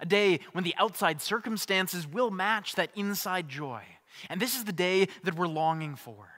A 0.00 0.06
day 0.06 0.40
when 0.52 0.64
the 0.64 0.74
outside 0.78 1.20
circumstances 1.20 2.06
will 2.06 2.30
match 2.30 2.74
that 2.74 2.90
inside 2.94 3.48
joy. 3.48 3.82
And 4.28 4.40
this 4.40 4.56
is 4.56 4.64
the 4.64 4.72
day 4.72 5.08
that 5.22 5.36
we're 5.36 5.46
longing 5.46 5.96
for. 5.96 6.28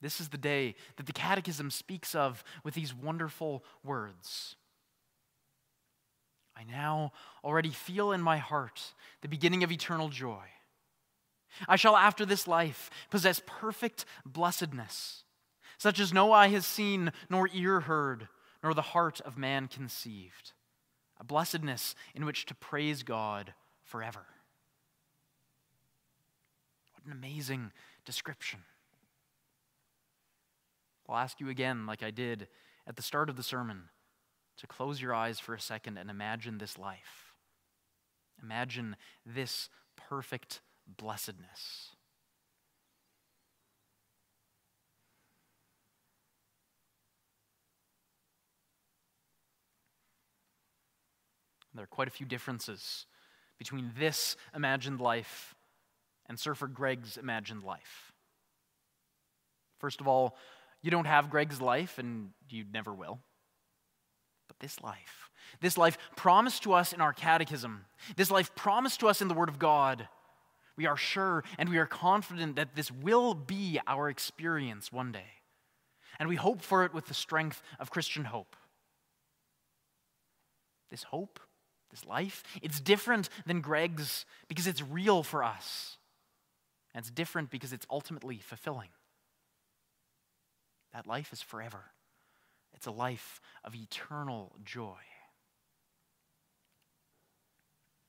This 0.00 0.20
is 0.20 0.28
the 0.28 0.38
day 0.38 0.74
that 0.96 1.06
the 1.06 1.12
Catechism 1.12 1.70
speaks 1.70 2.14
of 2.14 2.44
with 2.62 2.74
these 2.74 2.94
wonderful 2.94 3.64
words. 3.82 4.56
I 6.56 6.64
now 6.64 7.12
already 7.42 7.70
feel 7.70 8.12
in 8.12 8.20
my 8.20 8.36
heart 8.38 8.94
the 9.22 9.28
beginning 9.28 9.64
of 9.64 9.72
eternal 9.72 10.08
joy. 10.08 10.44
I 11.68 11.76
shall, 11.76 11.96
after 11.96 12.24
this 12.24 12.46
life, 12.48 12.90
possess 13.10 13.40
perfect 13.46 14.04
blessedness, 14.24 15.24
such 15.78 16.00
as 16.00 16.12
no 16.12 16.32
eye 16.32 16.48
has 16.48 16.66
seen, 16.66 17.12
nor 17.28 17.48
ear 17.52 17.80
heard, 17.80 18.28
nor 18.62 18.74
the 18.74 18.82
heart 18.82 19.20
of 19.20 19.38
man 19.38 19.68
conceived. 19.68 20.52
A 21.18 21.24
blessedness 21.24 21.94
in 22.14 22.24
which 22.24 22.46
to 22.46 22.54
praise 22.54 23.02
God 23.02 23.54
forever. 23.82 24.26
What 26.94 27.06
an 27.06 27.12
amazing 27.12 27.72
description. 28.04 28.60
I'll 31.08 31.16
ask 31.16 31.40
you 31.40 31.48
again, 31.48 31.86
like 31.86 32.02
I 32.02 32.10
did 32.10 32.48
at 32.86 32.96
the 32.96 33.02
start 33.02 33.28
of 33.28 33.36
the 33.36 33.42
sermon, 33.42 33.90
to 34.56 34.66
close 34.66 35.00
your 35.00 35.14
eyes 35.14 35.38
for 35.38 35.54
a 35.54 35.60
second 35.60 35.98
and 35.98 36.08
imagine 36.08 36.58
this 36.58 36.78
life. 36.78 37.34
Imagine 38.42 38.96
this 39.26 39.68
perfect 39.96 40.60
blessedness. 40.86 41.90
There 51.74 51.82
are 51.82 51.88
quite 51.88 52.08
a 52.08 52.12
few 52.12 52.26
differences 52.26 53.06
between 53.58 53.90
this 53.98 54.36
imagined 54.54 55.00
life 55.00 55.54
and 56.26 56.38
Surfer 56.38 56.68
Greg's 56.68 57.16
imagined 57.16 57.64
life. 57.64 58.12
First 59.80 60.00
of 60.00 60.08
all, 60.08 60.36
you 60.82 60.90
don't 60.90 61.06
have 61.06 61.30
Greg's 61.30 61.60
life, 61.60 61.98
and 61.98 62.30
you 62.48 62.64
never 62.72 62.92
will. 62.92 63.18
But 64.48 64.58
this 64.60 64.80
life, 64.82 65.30
this 65.60 65.76
life 65.76 65.98
promised 66.16 66.62
to 66.62 66.74
us 66.74 66.92
in 66.92 67.00
our 67.00 67.12
catechism, 67.12 67.86
this 68.16 68.30
life 68.30 68.54
promised 68.54 69.00
to 69.00 69.08
us 69.08 69.20
in 69.20 69.28
the 69.28 69.34
Word 69.34 69.48
of 69.48 69.58
God, 69.58 70.08
we 70.76 70.86
are 70.86 70.96
sure 70.96 71.44
and 71.58 71.68
we 71.68 71.78
are 71.78 71.86
confident 71.86 72.56
that 72.56 72.74
this 72.74 72.90
will 72.90 73.34
be 73.34 73.80
our 73.86 74.08
experience 74.08 74.92
one 74.92 75.12
day. 75.12 75.42
And 76.18 76.28
we 76.28 76.36
hope 76.36 76.62
for 76.62 76.84
it 76.84 76.94
with 76.94 77.06
the 77.06 77.14
strength 77.14 77.62
of 77.78 77.90
Christian 77.90 78.24
hope. 78.24 78.56
This 80.90 81.04
hope, 81.04 81.40
this 81.90 82.04
life, 82.04 82.42
it's 82.62 82.80
different 82.80 83.28
than 83.46 83.60
Greg's 83.60 84.26
because 84.48 84.66
it's 84.66 84.82
real 84.82 85.22
for 85.22 85.42
us. 85.42 85.98
And 86.94 87.00
it's 87.02 87.10
different 87.10 87.50
because 87.50 87.72
it's 87.72 87.86
ultimately 87.90 88.38
fulfilling. 88.38 88.90
That 90.92 91.06
life 91.06 91.32
is 91.32 91.42
forever, 91.42 91.86
it's 92.72 92.86
a 92.86 92.92
life 92.92 93.40
of 93.64 93.74
eternal 93.74 94.52
joy. 94.64 94.98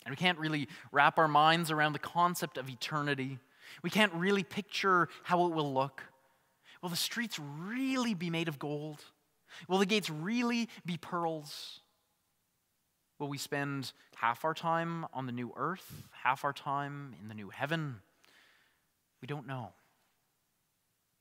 And 0.05 0.11
we 0.11 0.17
can't 0.17 0.37
really 0.37 0.67
wrap 0.91 1.17
our 1.17 1.27
minds 1.27 1.71
around 1.71 1.93
the 1.93 1.99
concept 1.99 2.57
of 2.57 2.69
eternity. 2.69 3.39
We 3.81 3.89
can't 3.89 4.13
really 4.13 4.43
picture 4.43 5.09
how 5.23 5.45
it 5.47 5.53
will 5.53 5.73
look. 5.73 6.03
Will 6.81 6.89
the 6.89 6.95
streets 6.95 7.39
really 7.39 8.13
be 8.13 8.29
made 8.29 8.47
of 8.47 8.59
gold? 8.59 9.03
Will 9.67 9.79
the 9.79 9.85
gates 9.85 10.09
really 10.09 10.69
be 10.85 10.97
pearls? 10.97 11.79
Will 13.17 13.27
we 13.27 13.37
spend 13.37 13.93
half 14.15 14.45
our 14.45 14.53
time 14.53 15.05
on 15.13 15.25
the 15.25 15.31
new 15.31 15.51
earth, 15.55 16.03
half 16.23 16.43
our 16.43 16.53
time 16.53 17.15
in 17.19 17.27
the 17.27 17.33
new 17.33 17.49
heaven? 17.49 18.01
We 19.21 19.27
don't 19.27 19.47
know. 19.47 19.71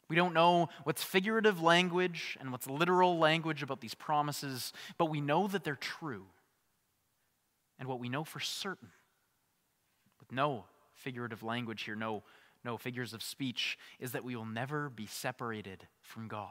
We 0.09 0.17
don't 0.17 0.35
know 0.35 0.69
what's 0.83 1.03
figurative 1.03 1.63
language 1.63 2.37
and 2.41 2.53
what's 2.53 2.67
literal 2.67 3.19
language 3.19 3.63
about 3.63 3.81
these 3.81 3.95
promises, 3.95 4.73
but 4.99 5.07
we 5.07 5.21
know 5.21 5.47
that 5.49 5.65
they're 5.65 5.77
true. 5.77 6.27
And 7.79 7.89
what 7.89 8.01
we 8.01 8.09
know 8.09 8.25
for 8.25 8.41
certain, 8.41 8.91
with 10.21 10.33
no 10.33 10.65
figurative 10.95 11.43
language 11.43 11.83
here, 11.83 11.97
no, 11.97 12.23
no 12.65 12.77
figures 12.77 13.13
of 13.13 13.23
speech, 13.23 13.77
is 13.99 14.13
that 14.13 14.25
we 14.25 14.37
will 14.37 14.47
never 14.47 14.89
be 14.89 15.07
separated 15.07 15.87
from 16.03 16.29
God. 16.29 16.51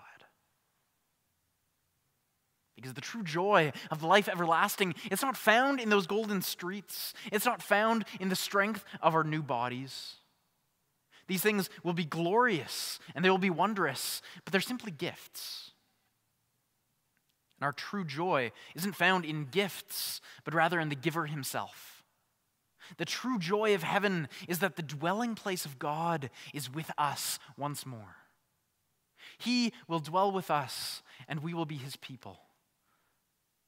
Because 2.75 2.93
the 2.93 3.01
true 3.01 3.23
joy 3.23 3.71
of 3.91 4.03
life 4.03 4.27
everlasting, 4.27 4.95
it's 5.11 5.21
not 5.21 5.37
found 5.37 5.79
in 5.79 5.89
those 5.89 6.07
golden 6.07 6.41
streets. 6.41 7.13
It's 7.31 7.45
not 7.45 7.61
found 7.61 8.05
in 8.19 8.29
the 8.29 8.35
strength 8.35 8.83
of 9.01 9.15
our 9.15 9.23
new 9.23 9.43
bodies. 9.43 10.15
These 11.27 11.41
things 11.41 11.69
will 11.83 11.93
be 11.93 12.05
glorious 12.05 12.99
and 13.15 13.23
they 13.23 13.29
will 13.29 13.37
be 13.37 13.49
wondrous, 13.49 14.21
but 14.43 14.51
they're 14.51 14.61
simply 14.61 14.91
gifts. 14.91 15.72
And 17.63 17.67
our 17.67 17.71
true 17.71 18.03
joy 18.03 18.51
isn't 18.75 18.97
found 18.97 19.23
in 19.23 19.45
gifts, 19.45 20.19
but 20.43 20.53
rather 20.53 20.81
in 20.81 20.89
the 20.89 20.95
giver 20.95 21.27
himself. 21.27 22.03
The 22.97 23.05
true 23.05 23.39
joy 23.39 23.73
of 23.73 23.83
heaven 23.83 24.27
is 24.49 24.59
that 24.59 24.75
the 24.75 24.81
dwelling 24.81 25.33
place 25.33 25.63
of 25.63 25.79
God 25.79 26.29
is 26.53 26.69
with 26.69 26.91
us 26.97 27.39
once 27.55 27.85
more. 27.85 28.17
He 29.37 29.71
will 29.87 30.01
dwell 30.01 30.29
with 30.29 30.51
us, 30.51 31.03
and 31.29 31.39
we 31.39 31.53
will 31.53 31.65
be 31.65 31.77
his 31.77 31.95
people. 31.95 32.37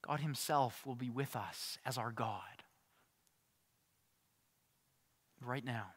God 0.05 0.19
himself 0.19 0.85
will 0.85 0.95
be 0.95 1.09
with 1.09 1.33
us 1.33 1.77
as 1.85 1.97
our 1.97 2.11
God. 2.11 2.41
Right 5.39 5.63
now, 5.63 5.93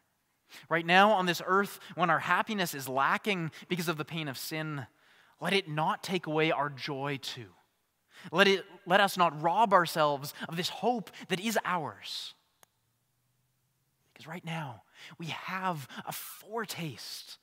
right 0.69 0.87
now 0.87 1.11
on 1.11 1.27
this 1.27 1.43
earth, 1.45 1.81
when 1.97 2.11
our 2.11 2.21
happiness 2.21 2.75
is 2.75 2.89
lacking 2.89 3.51
because 3.67 3.89
of 3.89 3.97
the 3.97 4.05
pain 4.05 4.29
of 4.29 4.39
sin, 4.39 4.87
let 5.41 5.53
it 5.53 5.69
not 5.69 6.05
take 6.05 6.29
away 6.29 6.53
our 6.53 6.71
joy 6.71 7.19
too. 7.21 7.49
Let, 8.33 8.49
it, 8.49 8.65
let 8.87 9.01
us 9.01 9.17
not 9.17 9.41
rob 9.43 9.73
ourselves 9.73 10.35
of 10.49 10.57
this 10.57 10.69
hope 10.69 11.11
that 11.29 11.41
is 11.41 11.59
ours. 11.65 12.35
Because 14.13 14.27
right 14.27 14.45
now, 14.45 14.83
we 15.19 15.27
have 15.27 15.87
a 16.07 16.13
foretaste 16.13 17.39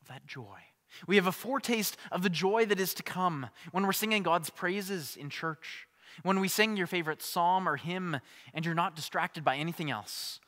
of 0.00 0.08
that 0.08 0.26
joy. 0.26 0.58
We 1.06 1.16
have 1.16 1.26
a 1.26 1.32
foretaste 1.32 1.96
of 2.12 2.22
the 2.22 2.30
joy 2.30 2.66
that 2.66 2.78
is 2.78 2.94
to 2.94 3.02
come 3.02 3.48
when 3.72 3.84
we're 3.84 3.92
singing 3.92 4.22
God's 4.22 4.50
praises 4.50 5.16
in 5.16 5.30
church, 5.30 5.88
when 6.22 6.38
we 6.38 6.46
sing 6.46 6.76
your 6.76 6.86
favorite 6.86 7.22
psalm 7.22 7.68
or 7.68 7.76
hymn 7.76 8.20
and 8.52 8.64
you're 8.64 8.74
not 8.74 8.94
distracted 8.94 9.44
by 9.44 9.56
anything 9.56 9.90
else. 9.90 10.38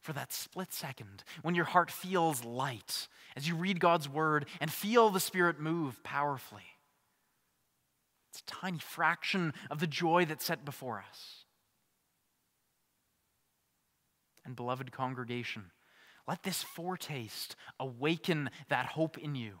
For 0.00 0.12
that 0.12 0.32
split 0.32 0.72
second, 0.72 1.24
when 1.42 1.56
your 1.56 1.64
heart 1.64 1.90
feels 1.90 2.44
light 2.44 3.08
as 3.36 3.48
you 3.48 3.56
read 3.56 3.80
God's 3.80 4.08
word 4.08 4.46
and 4.60 4.70
feel 4.70 5.10
the 5.10 5.18
Spirit 5.18 5.58
move 5.58 6.00
powerfully. 6.04 6.75
It's 8.36 8.52
a 8.52 8.60
tiny 8.60 8.78
fraction 8.78 9.54
of 9.70 9.80
the 9.80 9.86
joy 9.86 10.26
that's 10.26 10.44
set 10.44 10.64
before 10.64 11.02
us. 11.08 11.44
And, 14.44 14.54
beloved 14.54 14.92
congregation, 14.92 15.70
let 16.28 16.42
this 16.42 16.62
foretaste 16.62 17.56
awaken 17.80 18.50
that 18.68 18.86
hope 18.86 19.16
in 19.16 19.34
you. 19.34 19.60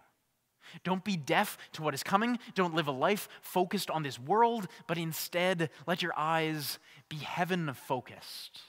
Don't 0.84 1.04
be 1.04 1.16
deaf 1.16 1.56
to 1.72 1.82
what 1.82 1.94
is 1.94 2.02
coming. 2.02 2.38
Don't 2.54 2.74
live 2.74 2.86
a 2.86 2.92
life 2.92 3.28
focused 3.40 3.90
on 3.90 4.02
this 4.02 4.18
world, 4.18 4.68
but 4.86 4.98
instead 4.98 5.70
let 5.86 6.02
your 6.02 6.12
eyes 6.14 6.78
be 7.08 7.16
heaven 7.16 7.72
focused. 7.72 8.60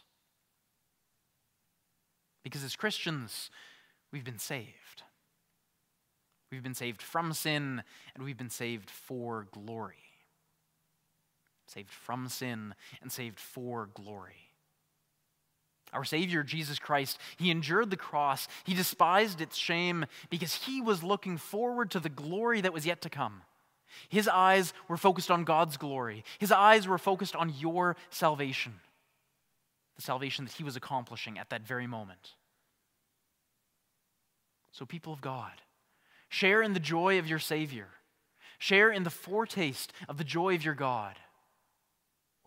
Because 2.44 2.64
as 2.64 2.78
Christians, 2.78 3.50
we've 4.14 4.24
been 4.24 4.40
saved. 4.40 4.87
We've 6.58 6.64
been 6.64 6.74
saved 6.74 7.04
from 7.04 7.34
sin, 7.34 7.84
and 8.16 8.24
we've 8.24 8.36
been 8.36 8.50
saved 8.50 8.90
for 8.90 9.46
glory. 9.52 10.02
Saved 11.68 11.92
from 11.92 12.30
sin 12.30 12.74
and 13.00 13.12
saved 13.12 13.40
for 13.40 13.90
glory. 13.94 14.50
Our 15.94 16.04
Savior, 16.04 16.42
Jesus 16.42 16.80
Christ, 16.80 17.20
He 17.38 17.52
endured 17.52 17.92
the 17.92 17.96
cross. 17.96 18.48
He 18.64 18.74
despised 18.74 19.40
its 19.40 19.56
shame 19.56 20.08
because 20.32 20.56
He 20.56 20.82
was 20.82 21.04
looking 21.04 21.38
forward 21.38 21.92
to 21.92 22.00
the 22.00 22.10
glory 22.10 22.62
that 22.62 22.74
was 22.74 22.88
yet 22.88 23.04
to 23.04 23.10
come. 23.10 23.44
His 24.10 24.28
eyes 24.28 24.74
were 24.88 24.98
focused 24.98 25.30
on 25.30 25.44
God's 25.44 25.78
glory, 25.78 26.24
His 26.40 26.52
eyes 26.52 26.88
were 26.88 26.98
focused 26.98 27.36
on 27.36 27.54
your 27.56 27.96
salvation, 28.10 28.74
the 29.96 30.02
salvation 30.02 30.46
that 30.46 30.56
He 30.56 30.64
was 30.64 30.76
accomplishing 30.76 31.38
at 31.38 31.52
that 31.52 31.68
very 31.68 31.86
moment. 31.86 32.34
So, 34.72 34.88
people 34.88 35.14
of 35.14 35.22
God, 35.22 35.62
share 36.30 36.62
in 36.62 36.74
the 36.74 36.80
joy 36.80 37.20
of 37.20 37.28
your 37.28 37.40
Savior, 37.40 37.88
share 38.60 38.92
in 38.92 39.04
the 39.04 39.10
foretaste 39.10 39.94
of 40.08 40.18
the 40.18 40.24
joy 40.24 40.56
of 40.56 40.66
your 40.66 40.74
God. 40.74 41.16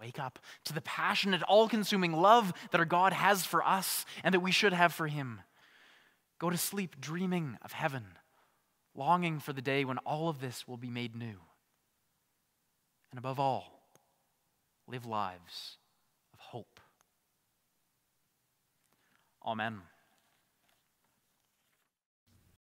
Wake 0.00 0.18
up 0.18 0.38
to 0.64 0.72
the 0.72 0.80
passionate, 0.80 1.42
all 1.42 1.68
consuming 1.68 2.12
love 2.12 2.52
that 2.70 2.78
our 2.80 2.86
God 2.86 3.12
has 3.12 3.44
for 3.44 3.66
us 3.66 4.06
and 4.24 4.32
that 4.32 4.40
we 4.40 4.50
should 4.50 4.72
have 4.72 4.94
for 4.94 5.08
Him. 5.08 5.40
Go 6.38 6.48
to 6.48 6.56
sleep 6.56 7.00
dreaming 7.00 7.58
of 7.62 7.72
heaven, 7.72 8.04
longing 8.94 9.40
for 9.40 9.52
the 9.52 9.60
day 9.60 9.84
when 9.84 9.98
all 9.98 10.30
of 10.30 10.40
this 10.40 10.66
will 10.66 10.78
be 10.78 10.88
made 10.88 11.14
new. 11.14 11.36
And 13.10 13.18
above 13.18 13.38
all, 13.38 13.82
live 14.86 15.04
lives 15.04 15.76
of 16.32 16.40
hope. 16.40 16.80
Amen. 19.44 19.82